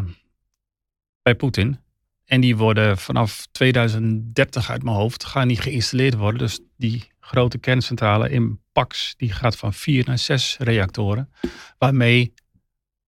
bij 1.21 1.35
Poetin. 1.35 1.79
En 2.27 2.41
die 2.41 2.57
worden 2.57 2.97
vanaf 2.97 3.47
2030 3.51 4.69
uit 4.69 4.83
mijn 4.83 4.95
hoofd 4.95 5.23
gaan 5.25 5.47
die 5.47 5.61
geïnstalleerd 5.61 6.13
worden. 6.13 6.39
Dus 6.39 6.59
die 6.77 7.07
grote 7.19 7.57
kerncentrale 7.57 8.29
in 8.29 8.59
Pax 8.71 9.13
die 9.17 9.31
gaat 9.31 9.57
van 9.57 9.73
vier 9.73 10.03
naar 10.05 10.17
zes 10.17 10.55
reactoren. 10.59 11.31
Waarmee 11.77 12.33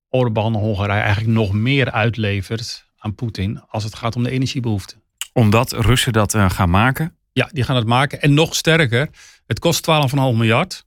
Orbán 0.09 0.55
Hongarije 0.55 1.01
eigenlijk 1.01 1.33
nog 1.33 1.53
meer 1.53 1.91
uitlevert 1.91 2.85
aan 2.97 3.15
Poetin 3.15 3.61
als 3.67 3.83
het 3.83 3.95
gaat 3.95 4.15
om 4.15 4.23
de 4.23 4.29
energiebehoeften. 4.29 5.01
Omdat 5.33 5.71
Russen 5.71 6.13
dat 6.13 6.33
eh, 6.33 6.49
gaan 6.49 6.69
maken. 6.69 7.15
Ja, 7.31 7.49
die 7.51 7.63
gaan 7.63 7.75
het 7.75 7.87
maken. 7.87 8.21
En 8.21 8.33
nog 8.33 8.55
sterker, 8.55 9.09
het 9.45 9.59
kost 9.59 9.89
12,5 9.89 10.15
miljard. 10.15 10.85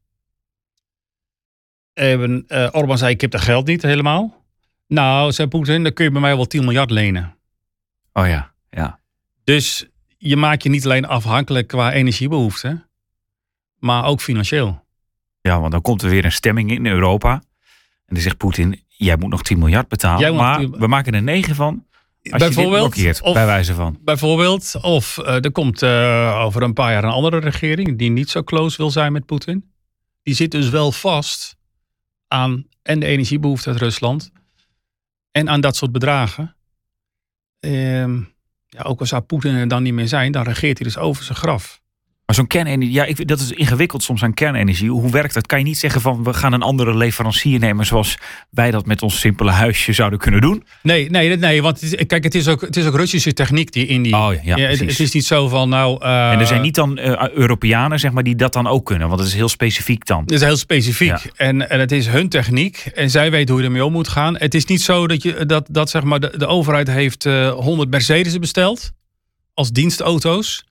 En, 1.93 2.45
eh 2.49 2.69
Orbán 2.73 2.99
zei, 2.99 3.13
ik 3.13 3.21
heb 3.21 3.31
dat 3.31 3.41
geld 3.41 3.67
niet 3.67 3.83
helemaal. 3.83 4.45
Nou, 4.87 5.33
zei 5.33 5.49
Poetin, 5.49 5.83
dan 5.83 5.93
kun 5.93 6.05
je 6.05 6.11
bij 6.11 6.21
mij 6.21 6.37
wel 6.37 6.47
10 6.47 6.65
miljard 6.65 6.91
lenen. 6.91 7.37
Oh 8.13 8.27
ja, 8.27 8.55
ja. 8.71 9.01
Dus 9.45 9.87
je 10.19 10.37
maakt 10.37 10.63
je 10.63 10.69
niet 10.69 10.85
alleen 10.85 11.07
afhankelijk 11.07 11.67
qua 11.67 11.93
energiebehoeften, 11.93 12.89
maar 13.79 14.05
ook 14.05 14.21
financieel. 14.21 14.85
Ja, 15.41 15.61
want 15.61 15.73
dan 15.73 15.83
komt 15.83 16.03
er 16.03 16.11
weer 16.11 16.25
een 16.25 16.33
stemming 16.33 16.71
in 16.71 16.87
Europa. 16.87 17.33
En 18.07 18.15
dan 18.15 18.23
zegt 18.23 18.37
Poetin, 18.37 18.85
jij 18.89 19.17
moet 19.17 19.31
nog 19.31 19.43
10 19.43 19.59
miljard 19.59 19.89
betalen. 19.89 20.35
Maar 20.35 20.59
10 20.59 20.71
we 20.71 20.87
maken 20.87 21.15
er 21.15 21.23
9 21.23 21.55
van 21.55 21.87
als 22.31 22.43
je 22.43 22.49
dit 22.55 22.69
blokkeert, 22.69 23.23
of, 23.23 23.35
bij 23.35 23.47
wijze 23.47 23.75
van. 23.75 23.99
bijvoorbeeld, 24.05 24.79
of 24.83 25.19
eh, 25.19 25.45
er 25.45 25.53
komt 25.53 25.83
eh, 25.83 26.41
over 26.45 26.63
een 26.63 26.73
paar 26.73 26.93
jaar 26.93 27.05
een 27.05 27.11
andere 27.11 27.39
regering 27.39 27.99
die 27.99 28.11
niet 28.11 28.31
zo 28.31 28.43
close 28.43 28.77
wil 28.77 28.91
zijn 28.91 29.13
met 29.13 29.27
Poetin. 29.27 29.73
Die 30.23 30.35
zit 30.35 30.51
dus 30.51 30.69
wel 30.69 30.93
vast 30.93 31.57
aan 32.29 32.67
en 32.83 33.01
de 33.01 33.07
energiebehoefte 33.07 33.69
uit 33.71 33.79
Rusland 33.79 34.33
en 35.31 35.49
aan 35.49 35.61
dat 35.61 35.77
soort 35.77 35.93
bedragen. 35.93 36.57
Ehm, 37.63 38.21
ja, 38.67 38.83
ook 38.83 39.01
al 39.01 39.07
zou 39.07 39.23
Poetin 39.23 39.55
er 39.55 39.69
dan 39.69 39.83
niet 39.83 39.93
meer 39.93 40.09
zijn, 40.09 40.33
dan 40.33 40.43
regeert 40.43 40.79
hij 40.79 40.87
dus 40.87 40.99
over 40.99 41.25
zijn 41.25 41.39
graf. 41.39 41.82
Maar 42.33 42.41
zo'n 42.41 42.51
kernenergie, 42.51 42.95
ja, 42.95 43.05
ik, 43.05 43.29
dat 43.29 43.41
is 43.41 43.51
ingewikkeld 43.51 44.03
soms 44.03 44.23
aan 44.23 44.35
kernenergie. 44.35 44.91
Hoe 44.91 45.11
werkt 45.11 45.35
dat? 45.35 45.47
Kan 45.47 45.59
je 45.59 45.65
niet 45.65 45.79
zeggen 45.79 46.01
van 46.01 46.25
we 46.25 46.35
gaan 46.35 46.53
een 46.53 46.63
andere 46.63 46.97
leverancier 46.97 47.59
nemen 47.59 47.87
zoals 47.87 48.19
wij 48.51 48.71
dat 48.71 48.87
met 48.87 49.03
ons 49.03 49.21
simpele 49.21 49.51
huisje 49.51 49.93
zouden 49.93 50.19
kunnen 50.19 50.41
doen? 50.41 50.65
Nee, 50.83 51.11
nee, 51.11 51.37
nee 51.37 51.63
want 51.63 52.07
kijk, 52.07 52.25
het 52.25 52.35
is, 52.35 52.49
ook, 52.49 52.61
het 52.61 52.77
is 52.77 52.87
ook 52.87 52.97
Russische 52.97 53.33
techniek 53.33 53.73
die 53.73 53.87
in 53.87 54.03
die. 54.03 54.17
Oh 54.17 54.33
ja, 54.43 54.57
ja, 54.57 54.69
het, 54.69 55.01
is 55.01 55.13
niet 55.13 55.25
zo 55.25 55.49
van, 55.49 55.69
nou. 55.69 55.99
eh, 56.01 56.33
en 56.33 56.41
er 56.41 56.47
zijn 56.47 56.63
niet 56.63 56.75
dan 56.75 56.99
eh, 56.99 57.29
Europeanen, 57.29 57.99
zeg 57.99 58.13
maar, 58.13 58.23
die 58.23 58.37
dat 58.37 58.53
dan 58.53 58.67
ook 58.67 58.87
kunnen. 58.87 59.09
Want 59.09 59.21
het 59.21 59.29
is 59.29 59.35
heel 59.35 59.49
specifiek 59.49 60.07
dan. 60.07 60.21
Het 60.21 60.33
is 60.33 60.41
heel 60.41 60.57
specifiek. 60.57 61.09
Ja. 61.09 61.21
En, 61.37 61.71
en 61.71 61.81
het 61.81 61.93
is 61.93 62.07
hun 62.07 62.29
techniek. 62.29 62.77
En 62.95 63.11
zij 63.11 63.31
weten 63.31 63.55
hoe 63.55 63.63
je 63.63 63.69
ermee 63.69 63.85
om 63.85 63.93
moet 63.93 64.09
gaan. 64.09 64.37
Het 64.37 64.55
is 64.55 64.65
niet 64.65 64.83
zo 64.83 65.07
dat, 65.07 65.23
je, 65.23 65.47
dat, 65.47 65.67
dat 65.71 65.91
zeg 65.91 66.03
maar, 66.03 66.21
de, 66.21 66.35
de 66.37 66.47
overheid 66.47 66.89
heeft 66.89 67.27
eh 67.27 67.51
100 67.51 67.91
Mercedes 67.91 68.39
besteld. 68.39 68.93
Als 69.55 69.71
dienstauto's. 69.71 70.65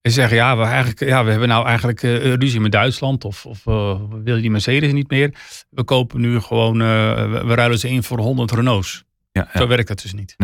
En 0.00 0.10
zeggen, 0.10 0.36
ja, 0.36 0.56
we, 0.56 0.62
eigenlijk, 0.62 1.00
ja, 1.00 1.24
we 1.24 1.30
hebben 1.30 1.48
nou 1.48 1.66
eigenlijk 1.66 2.02
eh, 2.02 2.34
ruzie 2.34 2.60
met 2.60 2.72
Duitsland. 2.72 3.24
Of, 3.24 3.46
of 3.46 3.66
eh, 3.66 4.00
we 4.10 4.20
willen 4.22 4.40
die 4.40 4.50
Mercedes 4.50 4.92
niet 4.92 5.10
meer. 5.10 5.34
We 5.70 5.84
kopen 5.84 6.20
nu 6.20 6.40
gewoon, 6.40 6.80
eh, 6.80 7.30
we, 7.30 7.42
we 7.46 7.54
ruilen 7.54 7.78
ze 7.78 7.88
in 7.88 8.02
voor 8.02 8.18
100 8.18 8.50
Renaults. 8.50 9.04
Ja, 9.32 9.48
ja. 9.52 9.60
Zo 9.60 9.66
werkt 9.66 9.88
dat 9.88 10.02
dus 10.02 10.12
niet. 10.12 10.34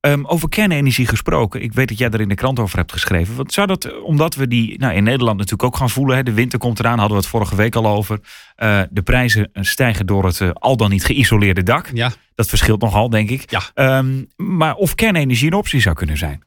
Ehm, 0.00 0.24
over 0.24 0.48
kernenergie 0.48 1.06
gesproken. 1.06 1.62
Ik 1.62 1.72
weet 1.72 1.88
dat 1.88 1.98
jij 1.98 2.10
er 2.10 2.20
in 2.20 2.28
de 2.28 2.34
krant 2.34 2.58
over 2.58 2.78
hebt 2.78 2.92
geschreven. 2.92 3.36
Want 3.36 3.52
zou 3.52 3.66
dat, 3.66 4.02
omdat 4.02 4.34
we 4.34 4.48
die 4.48 4.78
nou, 4.78 4.94
in 4.94 5.04
Nederland 5.04 5.36
natuurlijk 5.36 5.62
ook 5.62 5.76
gaan 5.76 5.90
voelen. 5.90 6.16
Hè, 6.16 6.22
de 6.22 6.32
winter 6.32 6.58
komt 6.58 6.78
eraan, 6.78 6.98
hadden 6.98 7.16
we 7.16 7.22
het 7.22 7.32
vorige 7.32 7.56
week 7.56 7.74
al 7.74 7.86
over. 7.86 8.20
De 8.90 9.02
prijzen 9.04 9.50
stijgen 9.52 10.06
door 10.06 10.24
het 10.24 10.54
al 10.60 10.76
dan 10.76 10.90
niet 10.90 11.04
geïsoleerde 11.04 11.62
dak. 11.62 11.90
Ja, 11.94 12.12
Dat 12.34 12.48
verschilt 12.48 12.80
nogal, 12.80 13.10
denk 13.10 13.30
ik. 13.30 13.50
Ja. 13.50 13.62
Ehm, 13.74 14.24
maar 14.36 14.74
of 14.74 14.94
kernenergie 14.94 15.46
een 15.46 15.56
optie 15.56 15.80
zou 15.80 15.94
kunnen 15.94 16.16
zijn. 16.16 16.42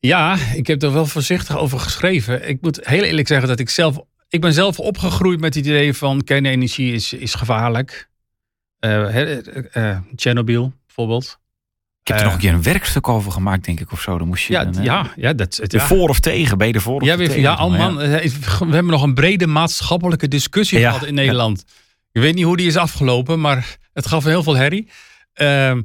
Ja, 0.00 0.36
ik 0.54 0.66
heb 0.66 0.82
er 0.82 0.92
wel 0.92 1.06
voorzichtig 1.06 1.58
over 1.58 1.78
geschreven. 1.80 2.48
Ik 2.48 2.60
moet 2.60 2.80
heel 2.82 3.02
eerlijk 3.02 3.28
zeggen 3.28 3.48
dat 3.48 3.58
ik 3.58 3.70
zelf... 3.70 4.00
Ik 4.28 4.40
ben 4.40 4.52
zelf 4.52 4.78
opgegroeid 4.78 5.40
met 5.40 5.54
het 5.54 5.66
idee 5.66 5.94
van 5.94 6.24
kernenergie 6.24 6.92
is, 6.92 7.12
is 7.12 7.34
gevaarlijk. 7.34 8.08
Eh, 8.78 9.20
eh, 9.20 9.90
eh, 9.90 9.98
Chernobyl 10.16 10.72
bijvoorbeeld. 10.86 11.38
Ik 12.02 12.08
heb 12.08 12.18
er 12.18 12.24
nog 12.24 12.32
een 12.32 12.38
keer 12.38 12.52
een 12.52 12.62
werkstuk 12.62 13.08
over 13.08 13.32
gemaakt, 13.32 13.64
denk 13.64 13.80
ik, 13.80 13.92
of 13.92 14.00
zo. 14.00 14.18
Dan 14.18 14.26
moest 14.26 14.44
je 14.46 14.52
Ja, 14.52 14.70
ja, 14.80 15.12
ja, 15.16 15.32
dat 15.32 15.56
het. 15.56 15.72
Ja. 15.72 15.86
voor 15.86 16.08
of 16.08 16.20
tegen. 16.20 16.58
Ben 16.58 16.66
je 16.66 16.72
er 16.72 16.80
voor 16.80 17.00
of 17.00 17.06
Ja, 17.06 17.16
tegen? 17.16 17.32
weer, 17.32 17.42
ja, 17.42 17.64
oh 17.64 17.78
man, 17.78 17.96
we 17.96 18.30
hebben 18.58 18.86
nog 18.86 19.02
een 19.02 19.14
brede 19.14 19.46
maatschappelijke 19.46 20.28
discussie 20.28 20.78
Ja, 20.78 20.90
gehad 20.90 21.06
in 21.06 21.14
Nederland. 21.14 21.64
Ik 22.12 22.20
weet 22.22 22.34
niet 22.34 22.44
hoe 22.44 22.56
die 22.56 22.66
is 22.66 22.76
afgelopen, 22.76 23.40
maar 23.40 23.76
het 23.92 24.06
gaf 24.06 24.24
heel 24.24 24.42
veel 24.42 24.56
herrie. 24.56 24.88
Ehm, 25.32 25.82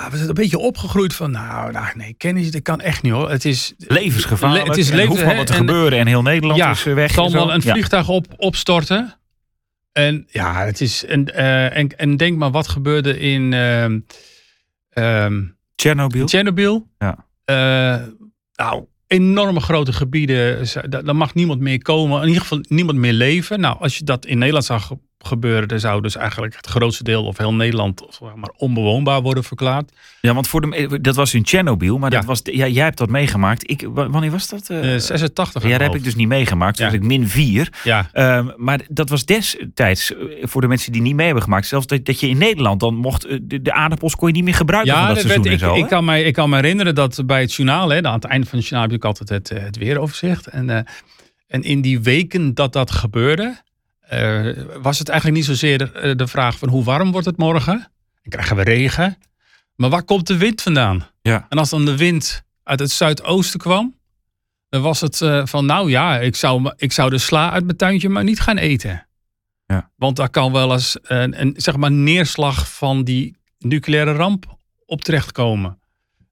ja, 0.00 0.10
we 0.10 0.16
zijn 0.16 0.28
een 0.28 0.34
beetje 0.34 0.58
opgegroeid 0.58 1.14
van, 1.14 1.30
nou, 1.30 1.72
nou 1.72 1.86
nee, 1.96 2.14
kennis, 2.14 2.50
dat 2.50 2.62
kan 2.62 2.80
echt 2.80 3.02
niet 3.02 3.12
hoor. 3.12 3.30
Het 3.30 3.44
is 3.44 3.74
Levensgevaarlijk. 3.78 4.62
Le- 4.64 4.68
het 4.70 4.78
is 4.78 4.86
en 4.86 4.90
er 4.92 4.96
leven- 4.98 5.12
hoeft 5.12 5.24
maar 5.24 5.36
wat 5.36 5.46
te 5.46 5.52
en- 5.52 5.58
gebeuren 5.58 5.98
en 5.98 6.06
heel 6.06 6.22
Nederland 6.22 6.58
ja, 6.60 6.70
is 6.70 6.86
eh, 6.86 6.94
weg. 6.94 7.12
zo. 7.12 7.30
wel 7.30 7.54
een 7.54 7.62
vliegtuig 7.62 8.08
op, 8.08 8.26
opstorten. 8.36 9.14
En 9.92 10.26
ja, 10.30 10.64
het 10.64 10.80
is. 10.80 11.04
En, 11.04 11.34
eh, 11.34 11.76
en, 11.76 11.96
en 11.96 12.16
denk 12.16 12.36
maar 12.38 12.50
wat 12.50 12.68
gebeurde 12.68 13.18
in 13.18 13.52
ehm 13.52 13.98
ehm, 14.90 15.42
Chernobyl. 15.76 16.26
Chernobyl. 16.28 16.88
Ja. 16.98 17.26
Eh, 17.44 18.06
nou, 18.54 18.84
enorme 19.06 19.60
grote 19.60 19.92
gebieden. 19.92 20.66
Daar 21.04 21.16
mag 21.16 21.34
niemand 21.34 21.60
meer 21.60 21.82
komen. 21.82 22.20
In 22.20 22.26
ieder 22.26 22.42
geval 22.42 22.60
niemand 22.68 22.98
meer 22.98 23.12
leven. 23.12 23.60
Nou, 23.60 23.76
als 23.80 23.98
je 23.98 24.04
dat 24.04 24.26
in 24.26 24.38
Nederland 24.38 24.64
zag 24.64 24.86
ge- 24.86 24.98
gebeuren, 25.26 25.68
dan 25.68 25.80
zou 25.80 26.02
dus 26.02 26.16
eigenlijk 26.16 26.56
het 26.56 26.66
grootste 26.66 27.02
deel 27.04 27.24
of 27.24 27.38
heel 27.38 27.54
Nederland 27.54 28.20
maar, 28.34 28.50
onbewoonbaar 28.56 29.22
worden 29.22 29.44
verklaard. 29.44 29.92
Ja, 30.20 30.34
want 30.34 30.48
voor 30.48 30.60
de, 30.70 30.98
dat 31.00 31.14
was 31.16 31.34
in 31.34 31.46
Chernobyl, 31.46 31.98
maar 31.98 32.10
dat 32.10 32.20
Ja. 32.20 32.26
was, 32.26 32.40
ja, 32.42 32.66
jij 32.66 32.84
hebt 32.84 32.98
dat 32.98 33.08
meegemaakt. 33.08 33.70
Ik, 33.70 33.86
wa- 33.90 34.08
wanneer 34.10 34.30
was 34.30 34.48
dat? 34.48 34.70
eh? 34.70 34.94
Eh 34.94 35.00
86. 35.00 35.62
ja, 35.62 35.68
dat 35.70 35.80
heb 35.80 35.94
ik 35.94 36.04
dus 36.04 36.14
niet 36.14 36.28
meegemaakt. 36.28 36.76
Dus 36.78 36.86
Ja. 36.86 36.92
ik 36.92 37.02
min 37.02 37.28
4. 37.28 37.72
Ja, 37.84 38.08
Ehm, 38.12 38.48
maar 38.56 38.80
dat 38.88 39.08
was 39.08 39.24
destijds, 39.24 40.14
eh, 40.14 40.18
voor 40.42 40.60
de 40.60 40.68
mensen 40.68 40.92
die 40.92 41.02
niet 41.02 41.14
mee 41.14 41.24
hebben 41.26 41.44
gemaakt, 41.44 41.66
zelfs 41.66 41.86
dat, 41.86 42.04
dat 42.04 42.20
je 42.20 42.28
in 42.28 42.38
Nederland 42.38 42.80
dan 42.80 42.94
mocht, 42.94 43.24
eh, 43.24 43.38
de, 43.42 43.62
de 43.62 43.72
aardappels 43.72 44.16
kon 44.16 44.28
je 44.28 44.34
niet 44.34 44.44
meer 44.44 44.54
gebruiken 44.54 44.92
van 44.92 45.06
dat 45.06 45.14
dat 45.14 45.20
seizoen 45.24 45.42
werd, 45.42 45.54
ik, 45.54 45.60
zo. 45.68 45.74
ik, 45.74 45.86
kan 45.88 46.04
mij, 46.04 46.22
ik 46.22 46.32
kan 46.34 46.48
me 46.50 46.56
herinneren 46.56 46.94
dat 46.94 47.22
bij 47.26 47.40
het 47.40 47.54
journaal, 47.54 47.88
hè, 47.90 48.02
aan 48.02 48.14
het 48.14 48.24
einde 48.24 48.46
van 48.46 48.58
het 48.58 48.68
journaal 48.68 48.88
heb 48.90 48.98
ik 48.98 49.04
altijd 49.04 49.28
het, 49.28 49.50
eh, 49.50 49.62
het 49.62 49.76
weeroverzicht. 49.76 50.46
En, 50.46 50.70
eh, 50.70 50.78
en 51.46 51.62
in 51.62 51.80
die 51.80 52.00
weken 52.00 52.54
dat 52.54 52.72
dat 52.72 52.90
gebeurde, 52.90 53.60
eh, 54.08 54.64
was 54.82 54.98
het 54.98 55.08
eigenlijk 55.08 55.38
niet 55.38 55.48
zozeer 55.48 55.78
de, 55.78 56.14
de 56.16 56.26
vraag 56.26 56.58
van 56.58 56.68
hoe 56.68 56.84
warm 56.84 57.12
wordt 57.12 57.26
het 57.26 57.36
morgen? 57.36 57.76
Dan 58.22 58.30
krijgen 58.30 58.56
we 58.56 58.62
regen. 58.62 59.18
Maar 59.74 59.90
waar 59.90 60.02
komt 60.02 60.26
de 60.26 60.36
wind 60.36 60.62
vandaan? 60.62 61.08
Ja. 61.22 61.46
En 61.48 61.58
als 61.58 61.70
dan 61.70 61.84
de 61.84 61.96
wind 61.96 62.42
uit 62.62 62.78
het 62.78 62.90
zuidoosten 62.90 63.60
kwam, 63.60 63.98
dan 64.68 64.82
was 64.82 65.00
het 65.00 65.20
eh, 65.20 65.46
van 65.46 65.66
nou 65.66 65.90
ja, 65.90 66.18
ik 66.18 66.36
zou, 66.36 66.72
ik 66.76 66.92
zou 66.92 67.10
de 67.10 67.18
sla 67.18 67.50
uit 67.50 67.64
mijn 67.64 67.76
tuintje 67.76 68.08
maar 68.08 68.24
niet 68.24 68.40
gaan 68.40 68.56
eten. 68.56 69.06
Ja. 69.66 69.90
Want 69.96 70.16
daar 70.16 70.30
kan 70.30 70.52
wel 70.52 70.72
eens 70.72 70.98
een, 71.02 71.40
een 71.40 71.54
zeg 71.56 71.76
maar 71.76 71.92
neerslag 71.92 72.72
van 72.72 73.04
die 73.04 73.36
nucleaire 73.58 74.12
ramp 74.12 74.58
op 74.86 75.02
terechtkomen. 75.02 75.80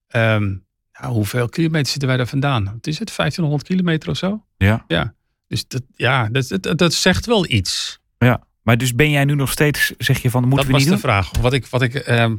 Ehm 0.09 0.55
nou, 1.01 1.15
hoeveel 1.15 1.49
kilometer 1.49 1.91
zitten 1.91 2.09
wij 2.09 2.17
daar 2.17 2.27
vandaan? 2.27 2.65
Wat 2.65 2.87
is 2.87 2.99
het? 2.99 3.17
1500 3.17 3.69
kilometer 3.69 4.11
of 4.11 4.17
zo? 4.17 4.45
Ja. 4.57 5.15
Dus 5.47 5.69
dat, 5.69 5.83
ja, 5.97 6.29
dat, 6.29 6.59
dat, 6.61 6.79
dat 6.79 6.95
zegt 6.95 7.27
wel 7.27 7.51
iets. 7.51 8.01
ja. 8.19 8.47
Maar 8.63 8.79
dus 8.79 8.95
ben 8.95 9.11
jij 9.11 9.25
nu 9.25 9.35
nog 9.35 9.51
steeds, 9.51 9.93
zeg 9.99 10.23
je 10.23 10.31
van, 10.31 10.41
moeten 10.49 10.59
dat 10.59 10.67
we 10.67 10.73
was 10.73 10.81
niet 10.81 10.91
de 10.91 11.01
doen? 11.01 11.11
vraag. 11.11 11.31
Wat 11.41 11.53
ik, 11.53 11.67
wat 11.67 11.83
ik, 11.83 11.95
ehm, 11.95 12.37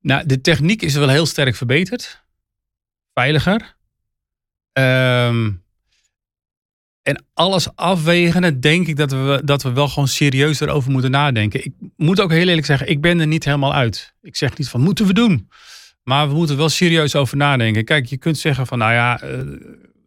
nou, 0.00 0.26
de 0.26 0.40
techniek 0.40 0.82
is 0.82 0.94
wel 0.94 1.08
heel 1.08 1.26
sterk 1.26 1.56
verbeterd. 1.56 2.22
Veiliger. 3.12 3.76
Ehm, 4.72 5.50
En 7.02 7.24
alles 7.34 7.76
afwegende 7.76 8.58
denk 8.58 8.86
ik 8.86 8.96
dat 8.96 9.10
we, 9.10 9.40
dat 9.44 9.62
we 9.62 9.72
wel 9.72 9.88
gewoon 9.88 10.08
serieus 10.08 10.60
erover 10.60 10.90
moeten 10.90 11.10
nadenken. 11.10 11.64
Ik 11.64 11.72
moet 11.96 12.20
ook 12.20 12.30
heel 12.30 12.48
eerlijk 12.48 12.66
zeggen, 12.66 12.88
ik 12.88 13.00
ben 13.00 13.20
er 13.20 13.26
niet 13.26 13.44
helemaal 13.44 13.74
uit. 13.74 14.14
Ik 14.22 14.36
zeg 14.36 14.56
niet 14.58 14.68
van 14.68 14.80
moeten 14.80 15.06
we 15.06 15.12
doen. 15.12 15.48
Maar 16.02 16.28
we 16.28 16.34
moeten 16.34 16.56
wel 16.56 16.68
serieus 16.68 17.14
over 17.14 17.36
nadenken. 17.36 17.84
Kijk, 17.84 18.06
je 18.06 18.16
kunt 18.16 18.38
zeggen 18.38 18.66
van 18.66 18.78
nou 18.78 18.92
ja, 18.92 19.20
eh, 19.20 19.38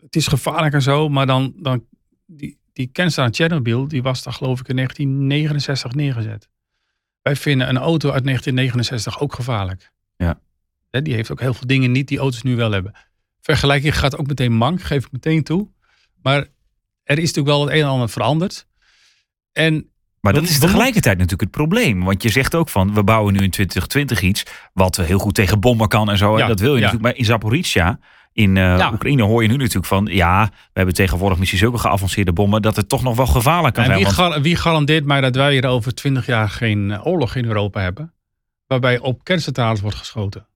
het 0.07 0.15
is 0.15 0.27
gevaarlijk 0.27 0.73
en 0.73 0.81
zo. 0.81 1.09
Maar 1.09 1.25
dan, 1.25 1.53
dan 1.55 1.85
die, 2.25 2.59
die 2.73 2.87
kernstaal 2.87 3.27
Chernobyl, 3.31 3.87
die 3.87 4.03
was 4.03 4.23
daar 4.23 4.33
geloof 4.33 4.59
ik 4.59 4.67
in 4.67 4.75
1969 4.75 5.93
neergezet. 5.93 6.49
Wij 7.21 7.35
vinden 7.35 7.69
een 7.69 7.77
auto 7.77 8.11
uit 8.11 8.23
1969 8.23 9.19
ook 9.19 9.33
gevaarlijk. 9.33 9.91
Ja. 10.17 10.39
Die 10.89 11.13
heeft 11.13 11.31
ook 11.31 11.39
heel 11.39 11.53
veel 11.53 11.67
dingen 11.67 11.91
niet 11.91 12.07
die 12.07 12.19
auto's 12.19 12.41
nu 12.41 12.55
wel 12.55 12.71
hebben. 12.71 12.93
Vergelijking 13.41 13.97
gaat 13.97 14.17
ook 14.17 14.27
meteen 14.27 14.53
mank, 14.53 14.81
geef 14.81 15.05
ik 15.05 15.11
meteen 15.11 15.43
toe. 15.43 15.67
Maar 16.21 16.47
er 17.03 17.17
is 17.17 17.33
natuurlijk 17.33 17.47
wel 17.47 17.61
het 17.61 17.73
een 17.73 17.81
en 17.81 17.87
ander 17.87 18.09
veranderd. 18.09 18.67
En 19.51 19.89
Maar 20.19 20.33
dat 20.33 20.43
is 20.43 20.59
tegelijkertijd 20.59 21.17
natuurlijk 21.17 21.41
het 21.41 21.51
probleem. 21.51 22.03
Want 22.03 22.23
je 22.23 22.29
zegt 22.29 22.55
ook 22.55 22.69
van, 22.69 22.93
we 22.93 23.03
bouwen 23.03 23.33
nu 23.33 23.39
in 23.39 23.49
2020 23.49 24.21
iets... 24.21 24.43
wat 24.73 24.95
heel 24.95 25.19
goed 25.19 25.35
tegen 25.35 25.59
bommen 25.59 25.87
kan 25.87 26.09
en 26.09 26.17
zo. 26.17 26.35
en 26.35 26.47
dat 26.47 26.59
wil 26.59 26.75
je 26.75 26.79
ja. 26.79 26.85
natuurlijk. 26.85 27.03
Maar 27.03 27.15
in 27.15 27.25
Zaporizhia, 27.25 27.99
in 28.37 28.57
eh, 28.57 28.77
Ja. 28.77 28.91
Oekraïne, 28.93 29.23
hoor 29.23 29.41
je 29.41 29.47
nu 29.47 29.57
natuurlijk 29.57 29.85
van... 29.85 30.05
ja, 30.05 30.45
we 30.51 30.71
hebben 30.73 30.93
tegenwoordig 30.95 31.37
misschien 31.37 31.59
zulke 31.59 31.77
geavanceerde 31.77 32.33
bommen... 32.33 32.61
dat 32.61 32.75
het 32.75 32.89
toch 32.89 33.03
nog 33.03 33.15
wel 33.15 33.25
gevaarlijk 33.27 33.73
kan 33.73 33.83
En 33.83 33.89
zijn. 33.89 34.03
wie, 34.05 34.15
Want- 34.15 34.33
gar- 34.33 34.41
wie 34.41 34.55
garandeert 34.55 35.05
mij 35.05 35.21
dat 35.21 35.35
wij 35.35 35.51
hier 35.51 35.65
over 35.65 35.93
twintig 35.93 36.25
jaar 36.25 36.49
geen 36.49 36.91
eh, 36.91 37.05
oorlog 37.05 37.35
in 37.35 37.45
Europa 37.45 37.81
hebben? 37.81 38.13
Waarbij 38.67 38.99
op 38.99 39.23
kerncentrales 39.23 39.81
wordt 39.81 39.97
geschoten. 39.97 40.47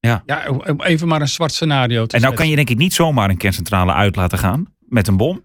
Ja. 0.00 0.22
ja 0.26 0.46
even 0.76 1.08
maar 1.08 1.20
een 1.20 1.28
zwart 1.28 1.52
scenario 1.52 2.06
te 2.06 2.16
en 2.16 2.22
nou 2.22 2.34
kan 2.34 2.48
je 2.48 2.56
denk 2.56 2.70
ik 2.70 2.76
niet 2.78 2.94
zomaar 2.94 3.30
een 3.30 3.36
kerncentrale 3.36 3.92
uit 3.92 4.16
laten 4.16 4.38
gaan... 4.38 4.74
met 4.88 5.08
een 5.08 5.16
bom. 5.16 5.44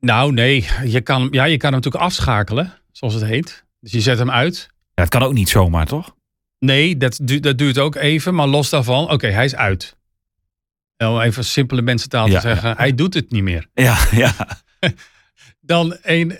Nou 0.00 0.32
nee, 0.32 0.66
je 0.84 1.00
kan, 1.00 1.28
ja, 1.30 1.44
je 1.44 1.56
kan 1.56 1.72
hem 1.72 1.80
natuurlijk 1.80 2.04
afschakelen, 2.04 2.72
zoals 2.92 3.14
het 3.14 3.24
heet. 3.24 3.64
Dus 3.80 3.92
je 3.92 4.00
zet 4.00 4.18
hem 4.18 4.30
uit. 4.30 4.66
Ja, 4.70 5.02
dat 5.02 5.08
kan 5.08 5.22
ook 5.22 5.32
niet 5.32 5.48
zomaar, 5.48 5.86
toch? 5.86 6.14
Nee, 6.58 6.96
dat, 6.96 7.20
dat 7.40 7.58
duurt 7.58 7.78
ook 7.78 7.94
even. 7.94 8.34
Maar 8.34 8.46
los 8.46 8.70
daarvan, 8.70 9.10
oké, 9.10 9.26
hij 9.26 9.44
is 9.44 9.54
uit. 9.54 9.96
En 10.96 11.08
Om 11.08 11.20
even 11.20 11.44
simpele 11.44 11.82
mensentaal 11.82 12.26
Ja, 12.26 12.34
te 12.34 12.40
zeggen, 12.40 12.76
hij 12.76 12.94
doet 12.94 13.14
het 13.14 13.30
niet 13.30 13.42
meer. 13.42 13.68
Ja, 13.74 13.98
ja. 14.10 14.34
Dan, 15.60 15.96
een, 16.02 16.38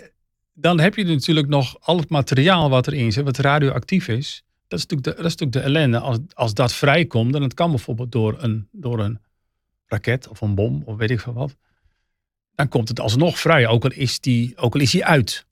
dan 0.53 0.79
heb 0.79 0.95
je 0.95 1.03
natuurlijk 1.03 1.47
nog 1.47 1.77
al 1.79 1.97
het 1.97 2.09
materiaal 2.09 2.69
wat 2.69 2.87
erin 2.87 3.11
zit, 3.11 3.23
wat 3.23 3.37
radioactief 3.37 4.07
is. 4.07 4.43
Dat 4.67 4.79
is 4.79 4.85
natuurlijk 4.85 5.17
de, 5.17 5.23
dat 5.23 5.31
is 5.31 5.35
natuurlijk 5.35 5.65
de 5.65 5.79
ellende. 5.79 5.99
Als, 5.99 6.17
als 6.33 6.53
dat 6.53 6.73
vrijkomt, 6.73 7.35
en 7.35 7.41
het 7.41 7.53
kan 7.53 7.69
bijvoorbeeld 7.69 8.11
door 8.11 8.43
een, 8.43 8.67
door 8.71 8.99
een 8.99 9.19
raket 9.85 10.27
of 10.27 10.41
een 10.41 10.55
bom 10.55 10.83
of 10.85 10.97
weet 10.97 11.11
ik 11.11 11.19
veel 11.19 11.33
wat. 11.33 11.55
Dan 12.55 12.67
komt 12.67 12.87
het 12.87 12.99
alsnog 12.99 13.39
vrij, 13.39 13.67
ook 13.67 13.83
al 13.83 13.91
is 13.91 14.19
die, 14.19 14.57
ook 14.57 14.73
al 14.73 14.81
is 14.81 14.91
die 14.91 15.05
uit. 15.05 15.45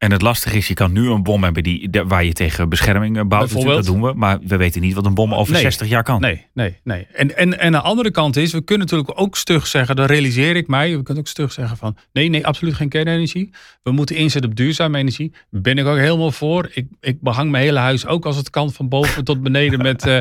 En 0.00 0.12
het 0.12 0.22
lastige 0.22 0.56
is, 0.56 0.68
je 0.68 0.74
kan 0.74 0.92
nu 0.92 1.08
een 1.10 1.22
bom 1.22 1.44
hebben 1.44 1.62
die, 1.62 1.90
waar 2.06 2.24
je 2.24 2.32
tegen 2.32 2.68
bescherming 2.68 3.18
eh, 3.18 3.24
bouwt. 3.24 3.64
Dat 3.64 3.84
doen 3.84 4.02
we. 4.02 4.12
Maar 4.14 4.38
we 4.42 4.56
weten 4.56 4.80
niet 4.80 4.94
wat 4.94 5.06
een 5.06 5.14
bom 5.14 5.34
over 5.34 5.52
Nee. 5.52 5.62
60 5.62 5.88
jaar 5.88 6.02
kan. 6.02 6.20
Nee, 6.20 6.46
nee, 6.54 6.76
nee. 6.84 7.06
En, 7.12 7.36
en, 7.36 7.58
en 7.58 7.72
de 7.72 7.80
andere 7.80 8.10
kant 8.10 8.36
is, 8.36 8.52
we 8.52 8.60
kunnen 8.60 8.86
natuurlijk 8.86 9.20
ook 9.20 9.36
stug 9.36 9.66
zeggen, 9.66 9.96
dat 9.96 10.10
realiseer 10.10 10.56
ik 10.56 10.66
mij. 10.66 10.96
We 10.96 11.02
kunnen 11.02 11.22
ook 11.22 11.28
stug 11.28 11.52
zeggen 11.52 11.76
van, 11.76 11.96
nee, 12.12 12.28
nee, 12.28 12.46
absoluut 12.46 12.74
geen 12.74 12.88
kernenergie. 12.88 13.50
We 13.82 13.90
moeten 13.90 14.16
inzetten 14.16 14.50
op 14.50 14.56
duurzame 14.56 14.98
energie. 14.98 15.32
Ben 15.50 15.78
ik 15.78 15.86
ook 15.86 15.96
helemaal 15.96 16.32
voor. 16.32 16.70
Ik, 16.72 16.86
ik 17.00 17.20
behang 17.20 17.50
mijn 17.50 17.64
hele 17.64 17.78
huis 17.78 18.06
ook 18.06 18.26
als 18.26 18.36
het 18.36 18.50
kan, 18.50 18.72
van 18.72 18.88
boven 18.88 19.24
tot 19.24 19.42
beneden 19.42 19.82
met, 19.82 20.06
eh, 20.06 20.18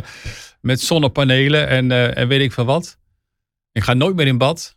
met 0.62 0.82
zonnepanelen 0.82 1.68
en, 1.68 1.92
eh, 1.92 2.18
en 2.18 2.28
weet 2.28 2.42
ik 2.42 2.52
veel 2.52 2.66
wat. 2.66 2.98
Ik 3.72 3.84
ga 3.84 3.94
nooit 3.94 4.16
meer 4.16 4.28
in 4.28 4.38
bad. 4.38 4.76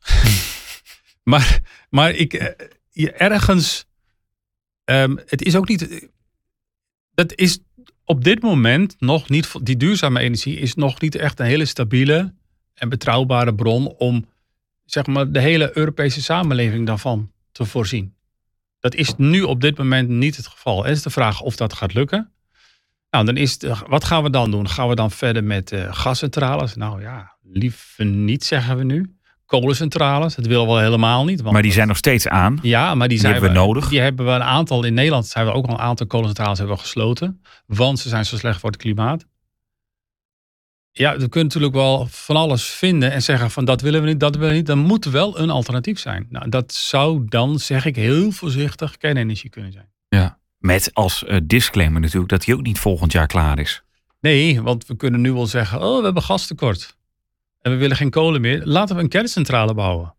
maar, 1.32 1.60
maar 1.90 2.10
ik, 2.10 2.54
je 2.90 3.12
ergens, 3.12 3.86
ehm, 4.92 5.16
het 5.26 5.42
is 5.42 5.56
ook 5.56 5.68
niet, 5.68 6.08
dat 7.14 7.34
is 7.34 7.58
op 8.04 8.24
dit 8.24 8.42
moment 8.42 8.96
nog 8.98 9.28
niet, 9.28 9.50
die 9.62 9.76
duurzame 9.76 10.20
energie 10.20 10.58
is 10.58 10.74
nog 10.74 11.00
niet 11.00 11.14
echt 11.14 11.40
een 11.40 11.46
hele 11.46 11.64
stabiele 11.64 12.34
en 12.74 12.88
betrouwbare 12.88 13.54
bron 13.54 13.86
om 13.88 14.24
zeg 14.84 15.06
maar, 15.06 15.32
de 15.32 15.40
hele 15.40 15.76
Europese 15.76 16.22
samenleving 16.22 16.86
daarvan 16.86 17.32
te 17.52 17.64
voorzien. 17.64 18.14
Dat 18.80 18.94
is 18.94 19.14
nu 19.16 19.42
op 19.42 19.60
dit 19.60 19.78
moment 19.78 20.08
niet 20.08 20.36
het 20.36 20.46
geval. 20.46 20.86
Is 20.86 21.02
de 21.02 21.10
vraag 21.10 21.40
of 21.40 21.56
dat 21.56 21.72
gaat 21.72 21.94
lukken. 21.94 22.32
Nou, 23.10 23.24
dan 23.24 23.36
is 23.36 23.52
het, 23.52 23.82
wat 23.86 24.04
gaan 24.04 24.22
we 24.22 24.30
dan 24.30 24.50
doen? 24.50 24.68
Gaan 24.68 24.88
we 24.88 24.94
dan 24.94 25.10
verder 25.10 25.44
met 25.44 25.72
eh, 25.72 25.94
gascentrales? 25.94 26.74
Nou 26.74 27.00
ja, 27.00 27.36
liever 27.42 28.04
niet, 28.04 28.44
zeggen 28.44 28.76
we 28.76 28.84
nu. 28.84 29.16
Kolencentrales, 29.60 30.34
dat 30.34 30.46
willen 30.46 30.66
we 30.66 30.80
helemaal 30.80 31.24
niet. 31.24 31.40
Want 31.40 31.52
Maar 31.52 31.62
die 31.62 31.72
zijn 31.72 31.88
nog 31.88 31.96
steeds 31.96 32.28
aan. 32.28 32.58
ja, 32.62 32.94
maar 32.94 33.08
die, 33.08 33.18
zijn 33.18 33.32
hebben 33.32 33.50
we 33.50 33.56
nodig. 33.56 33.88
Die 33.88 34.00
hebben 34.00 34.26
we 34.26 34.32
een 34.32 34.42
aantal 34.42 34.84
in 34.84 34.94
Nederland. 34.94 35.26
Zijn 35.26 35.46
we 35.46 35.52
ook 35.52 35.66
al 35.66 35.72
een 35.72 35.80
aantal 35.80 36.06
kolencentrales 36.06 36.58
hebben 36.58 36.76
we 36.76 36.82
gesloten, 36.82 37.42
want 37.66 37.98
ze 37.98 38.08
zijn 38.08 38.24
zo 38.24 38.36
slecht 38.36 38.60
voor 38.60 38.70
het 38.70 38.80
klimaat. 38.80 39.26
Ja, 40.92 41.12
we 41.12 41.28
kunnen 41.28 41.42
natuurlijk 41.42 41.74
wel 41.74 42.06
van 42.10 42.36
alles 42.36 42.64
vinden 42.64 43.12
en 43.12 43.22
zeggen 43.22 43.50
van 43.50 43.64
dat 43.64 43.80
willen 43.80 44.02
we 44.02 44.08
niet, 44.08 44.20
dat 44.20 44.34
willen 44.34 44.50
we 44.50 44.56
niet. 44.56 44.66
Dan 44.66 44.78
moet 44.78 45.04
er 45.04 45.10
wel 45.10 45.38
een 45.38 45.50
alternatief 45.50 45.98
zijn. 45.98 46.26
Nou, 46.30 46.48
dat 46.48 46.72
zou 46.72 47.24
dan, 47.28 47.58
zeg 47.58 47.84
ik 47.84 47.96
heel 47.96 48.30
voorzichtig, 48.30 48.96
kernenergie 48.96 49.50
kunnen 49.50 49.72
zijn. 49.72 49.88
Met 50.58 50.90
als 50.92 51.24
eh, 51.24 51.36
disclaimer 51.44 52.00
natuurlijk 52.00 52.30
dat 52.30 52.44
die 52.44 52.54
ook 52.54 52.62
niet 52.62 52.78
volgend 52.78 53.12
jaar 53.12 53.26
klaar 53.26 53.58
is. 53.58 53.82
Nee, 54.20 54.62
want 54.62 54.86
we 54.86 54.96
kunnen 54.96 55.20
nu 55.20 55.32
wel 55.32 55.46
zeggen, 55.46 55.82
oh, 55.82 55.98
we 55.98 56.04
hebben 56.04 56.22
gastekort. 56.22 56.96
En 57.62 57.70
we 57.70 57.76
willen 57.76 57.96
geen 57.96 58.10
kolen 58.10 58.40
meer. 58.40 58.66
Laten 58.66 58.96
we 58.96 59.02
een 59.02 59.08
kerncentrale 59.08 59.74
bouwen. 59.74 60.14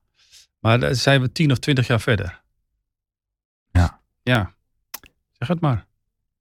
Maar 0.60 0.80
dan 0.80 0.96
zijn 0.96 1.22
we 1.22 1.32
tien 1.32 1.52
of 1.52 1.58
twintig 1.60 1.88
jaar 1.88 2.02
verder. 2.02 2.42
Ja. 3.72 4.02
Ja. 4.22 4.54
Zeg 5.32 5.48
het 5.48 5.60
maar. 5.60 5.86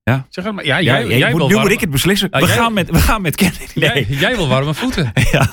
Ja. 0.04 0.26
Zeg 0.28 0.44
het 0.44 0.54
maar. 0.54 0.64
Ja, 0.64 0.76
Ja, 0.76 0.82
jij, 0.98 1.06
jij 1.06 1.18
jij 1.18 1.30
moet, 1.30 1.38
wil 1.38 1.48
nu 1.48 1.56
moet 1.56 1.70
ik 1.70 1.80
het 1.80 1.90
beslissen. 1.90 2.28
Ja, 2.30 2.38
we, 2.40 2.46
jij- 2.46 2.54
gaan 2.56 2.72
met, 2.72 2.90
we 2.90 2.98
gaan 2.98 3.22
met 3.22 3.36
Kennedy. 3.36 3.64
Nee. 3.74 3.90
Jij, 4.06 4.06
jij 4.18 4.36
wil 4.36 4.48
warme 4.48 4.74
voeten. 4.74 5.12
Ja. 5.32 5.48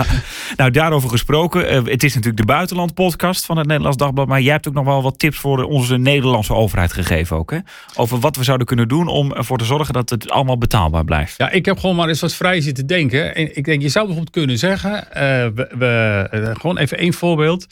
Nou, 0.57 0.71
daarover 0.71 1.09
gesproken. 1.09 1.67
eh, 1.69 1.83
het 1.85 2.03
is 2.03 2.11
natuurlijk 2.13 2.37
de 2.37 2.45
buitenland 2.45 2.93
podcast 2.93 3.45
van 3.45 3.57
het 3.57 3.67
Nederlands 3.67 3.97
Dagblad. 3.97 4.27
Maar 4.27 4.41
jij 4.41 4.51
hebt 4.53 4.67
ook 4.67 4.73
nog 4.73 4.85
wel 4.85 5.01
wat 5.01 5.19
tips 5.19 5.37
voor 5.37 5.63
onze 5.63 5.97
Nederlandse 5.97 6.53
overheid 6.53 6.93
gegeven 6.93 7.37
ook. 7.37 7.51
Hè? 7.51 7.57
Over 7.95 8.19
wat 8.19 8.35
we 8.35 8.43
zouden 8.43 8.67
kunnen 8.67 8.87
doen 8.87 9.07
om 9.07 9.33
ervoor 9.33 9.57
te 9.57 9.65
zorgen 9.65 9.93
dat 9.93 10.09
het 10.09 10.29
allemaal 10.29 10.57
betaalbaar 10.57 11.03
blijft. 11.03 11.37
Ja, 11.37 11.49
ik 11.49 11.65
heb 11.65 11.77
gewoon 11.79 11.95
maar 11.95 12.07
eens 12.07 12.21
wat 12.21 12.33
vrij 12.33 12.61
zitten 12.61 12.87
denken. 12.87 13.35
En 13.35 13.57
ik 13.57 13.65
denk, 13.65 13.81
je 13.81 13.89
zou 13.89 14.05
bijvoorbeeld 14.05 14.35
kunnen 14.35 14.57
zeggen, 14.57 15.11
eh, 15.13 15.21
we, 15.55 15.69
we, 15.77 16.27
eh, 16.31 16.55
gewoon 16.55 16.77
even 16.77 16.97
één 16.97 17.13
voorbeeld. 17.13 17.65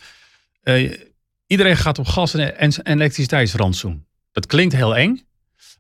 Iedereen 1.48 1.78
gaat 1.78 2.00
op 2.00 2.08
gas 2.08 2.34
en, 2.34 2.58
en, 2.58 2.72
en 2.84 2.94
elektriciteitsrantsoen. 2.94 4.06
Dat 4.32 4.46
klinkt 4.46 4.76
heel 4.76 4.96
eng. 4.96 5.22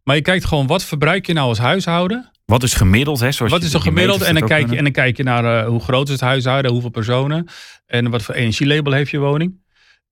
Maar 0.08 0.16
je 0.16 0.22
kijkt 0.22 0.46
gewoon, 0.46 0.68
wat 0.68 0.84
verbruik 0.84 1.26
je 1.26 1.34
nou 1.34 1.48
als 1.48 1.58
huishouden? 1.58 2.32
Wat 2.46 2.64
is 2.64 2.74
gemiddeld? 2.74 3.20
Hè? 3.20 3.32
Zoals 3.32 3.52
Wat 3.52 3.64
is 3.64 3.74
er 3.74 3.82
gemiddeld? 3.82 4.22
En 4.22 4.34
dan, 4.36 4.48
kijk 4.48 4.70
je, 4.70 4.78
en 4.78 4.84
dan 4.84 4.92
kijk 4.92 5.18
je 5.18 5.24
naar 5.24 5.64
eh, 5.64 5.68
hoe 5.68 5.80
groot 5.80 6.06
is 6.06 6.12
het 6.12 6.22
huishouden, 6.22 6.72
hoeveel 6.72 6.90
personen. 6.90 7.48
En 7.86 8.10
wat 8.10 8.24
voor 8.24 8.36
energielabel 8.36 8.92
heeft 8.92 9.12
je 9.12 9.20
woning. 9.20 9.64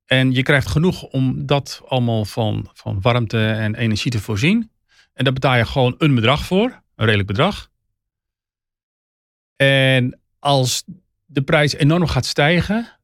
En 0.05 0.31
je 0.31 0.43
krijgt 0.43 0.67
genoeg 0.67 1.03
om 1.03 1.45
dat 1.45 1.81
allemaal 1.87 2.25
van, 2.25 2.69
van 2.73 3.01
warmte 3.01 3.47
en 3.47 3.75
energie 3.75 4.11
te 4.11 4.19
voorzien. 4.19 4.71
En 5.13 5.23
daar 5.23 5.33
betaal 5.33 5.55
je 5.55 5.65
gewoon 5.65 5.95
een 5.97 6.15
bedrag 6.15 6.45
voor. 6.45 6.81
Een 6.95 7.05
redelijk 7.05 7.27
bedrag. 7.27 7.69
En 9.55 10.19
als 10.39 10.83
de 11.25 11.41
prijs 11.41 11.73
enorm 11.73 12.07
gaat 12.07 12.25
stijgen. 12.25 12.97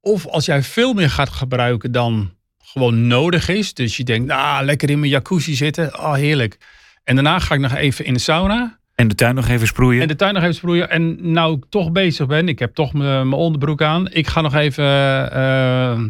Of 0.00 0.26
als 0.26 0.44
jij 0.44 0.62
veel 0.62 0.92
meer 0.92 1.10
gaat 1.10 1.30
gebruiken 1.30 1.92
dan 1.92 2.37
gewoon 2.72 3.06
nodig 3.06 3.48
is. 3.48 3.74
Dus 3.74 3.96
je 3.96 4.04
denkt, 4.04 4.26
nou, 4.26 4.64
lekker 4.64 4.90
in 4.90 4.98
mijn 4.98 5.10
jacuzzi 5.10 5.54
zitten. 5.54 5.98
Oh, 5.98 6.12
heerlijk. 6.14 6.58
En 7.04 7.14
daarna 7.14 7.38
ga 7.38 7.54
ik 7.54 7.60
nog 7.60 7.74
even 7.74 8.04
in 8.04 8.12
de 8.14 8.20
sauna. 8.20 8.78
En 8.94 9.08
de 9.08 9.14
tuin 9.14 9.34
nog 9.34 9.48
even 9.48 9.66
sproeien. 9.66 10.02
En 10.02 10.08
de 10.08 10.16
tuin 10.16 10.34
nog 10.34 10.42
even 10.42 10.54
sproeien. 10.54 10.90
En 10.90 11.32
nou 11.32 11.56
ik 11.56 11.64
toch 11.68 11.92
bezig 11.92 12.26
ben, 12.26 12.48
ik 12.48 12.58
heb 12.58 12.74
toch 12.74 12.92
mijn 12.92 13.32
onderbroek 13.32 13.82
aan. 13.82 14.10
Ik 14.12 14.26
ga 14.26 14.40
nog 14.40 14.54
even 14.54 14.84
eh, 15.32 16.02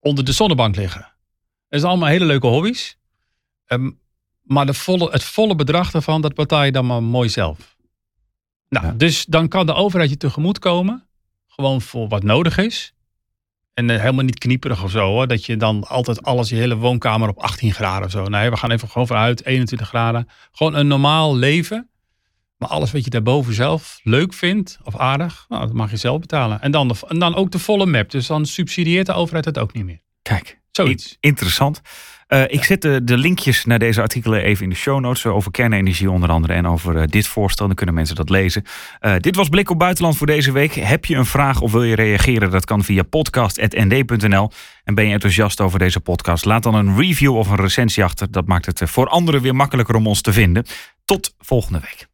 onder 0.00 0.24
de 0.24 0.32
zonnebank 0.32 0.76
liggen. 0.76 1.00
Dat 1.68 1.80
zijn 1.80 1.92
allemaal 1.92 2.08
hele 2.08 2.24
leuke 2.24 2.46
hobby's. 2.46 2.98
Ehm, 3.66 3.90
maar 4.42 4.66
de 4.66 4.74
volle, 4.74 5.10
het 5.10 5.24
volle 5.24 5.54
bedrag 5.54 5.90
daarvan, 5.90 6.20
dat 6.20 6.34
betaal 6.34 6.64
je 6.64 6.72
dan 6.72 6.86
maar 6.86 7.02
mooi 7.02 7.28
zelf. 7.28 7.76
Nou, 8.68 8.86
Ja. 8.86 8.92
dus 8.92 9.24
dan 9.24 9.48
kan 9.48 9.66
de 9.66 9.74
overheid 9.74 10.10
je 10.10 10.16
tegemoet 10.16 10.58
komen. 10.58 11.06
Gewoon 11.46 11.80
voor 11.80 12.08
wat 12.08 12.22
nodig 12.22 12.58
is. 12.58 12.92
En 13.76 13.90
eh, 13.90 14.00
helemaal 14.00 14.24
niet 14.24 14.38
knieperig 14.38 14.82
of 14.82 14.90
zo 14.90 15.06
hoor. 15.06 15.26
Dat 15.26 15.44
je 15.44 15.56
dan 15.56 15.84
altijd 15.88 16.22
alles, 16.22 16.48
je 16.48 16.56
hele 16.56 16.76
woonkamer 16.76 17.28
op 17.28 17.38
18 17.38 17.72
graden 17.72 18.04
of 18.04 18.10
zo. 18.10 18.24
Nee, 18.24 18.50
we 18.50 18.56
gaan 18.56 18.70
even 18.70 18.88
gewoon 18.88 19.06
vanuit 19.06 19.44
21 19.44 19.88
graden. 19.88 20.28
Gewoon 20.52 20.74
een 20.74 20.86
normaal 20.86 21.36
leven. 21.36 21.88
Maar 22.56 22.68
alles 22.68 22.92
wat 22.92 23.04
je 23.04 23.10
daarboven 23.10 23.54
zelf 23.54 24.00
leuk 24.02 24.32
vindt 24.32 24.78
of 24.84 24.96
aardig, 24.96 25.44
nou, 25.48 25.66
dat 25.66 25.74
mag 25.74 25.90
je 25.90 25.96
zelf 25.96 26.20
betalen. 26.20 26.60
En 26.60 26.70
dan, 26.70 26.88
de, 26.88 26.94
en 27.08 27.18
dan 27.18 27.34
ook 27.34 27.50
de 27.50 27.58
volle 27.58 27.86
map. 27.86 28.10
Dus 28.10 28.26
dan 28.26 28.46
subsidieert 28.46 29.06
de 29.06 29.12
overheid 29.12 29.44
het 29.44 29.58
ook 29.58 29.72
niet 29.72 29.84
meer. 29.84 30.00
Kijk, 30.22 30.60
Zoiets. 30.70 31.10
In- 31.10 31.16
interessant. 31.20 31.80
Eh, 32.26 32.42
ik 32.46 32.64
zet 32.64 32.82
de, 32.82 33.04
de 33.04 33.16
linkjes 33.16 33.64
naar 33.64 33.78
deze 33.78 34.00
artikelen 34.00 34.42
even 34.42 34.64
in 34.64 34.70
de 34.70 34.76
show 34.76 35.00
notes. 35.00 35.24
eh, 35.24 35.34
Over 35.34 35.50
kernenergie 35.50 36.10
onder 36.10 36.30
andere 36.30 36.52
en 36.52 36.66
over 36.66 36.96
eh, 36.96 37.06
dit 37.06 37.26
voorstel. 37.26 37.66
Dan 37.66 37.76
kunnen 37.76 37.94
mensen 37.94 38.16
dat 38.16 38.30
lezen. 38.30 38.62
Dit 39.18 39.36
was 39.36 39.48
Blik 39.48 39.70
op 39.70 39.78
Buitenland 39.78 40.16
voor 40.16 40.26
deze 40.26 40.52
week. 40.52 40.74
Heb 40.74 41.04
je 41.04 41.14
een 41.16 41.26
vraag 41.26 41.60
of 41.60 41.72
wil 41.72 41.82
je 41.82 41.94
reageren? 41.94 42.50
Dat 42.50 42.64
kan 42.64 42.84
via 42.84 43.02
podcast.nd.nl. 43.02 44.50
En 44.84 44.94
ben 44.94 45.06
je 45.06 45.12
enthousiast 45.12 45.60
over 45.60 45.78
deze 45.78 46.00
podcast? 46.00 46.44
Laat 46.44 46.62
dan 46.62 46.74
een 46.74 46.96
review 46.96 47.36
of 47.36 47.48
een 47.50 47.56
recensie 47.56 48.04
achter. 48.04 48.30
Dat 48.30 48.46
maakt 48.46 48.66
het 48.66 48.82
voor 48.84 49.08
anderen 49.08 49.40
weer 49.40 49.54
makkelijker 49.54 49.94
om 49.94 50.06
ons 50.06 50.20
te 50.20 50.32
vinden. 50.32 50.64
Tot 51.04 51.34
volgende 51.38 51.80
week. 51.80 52.06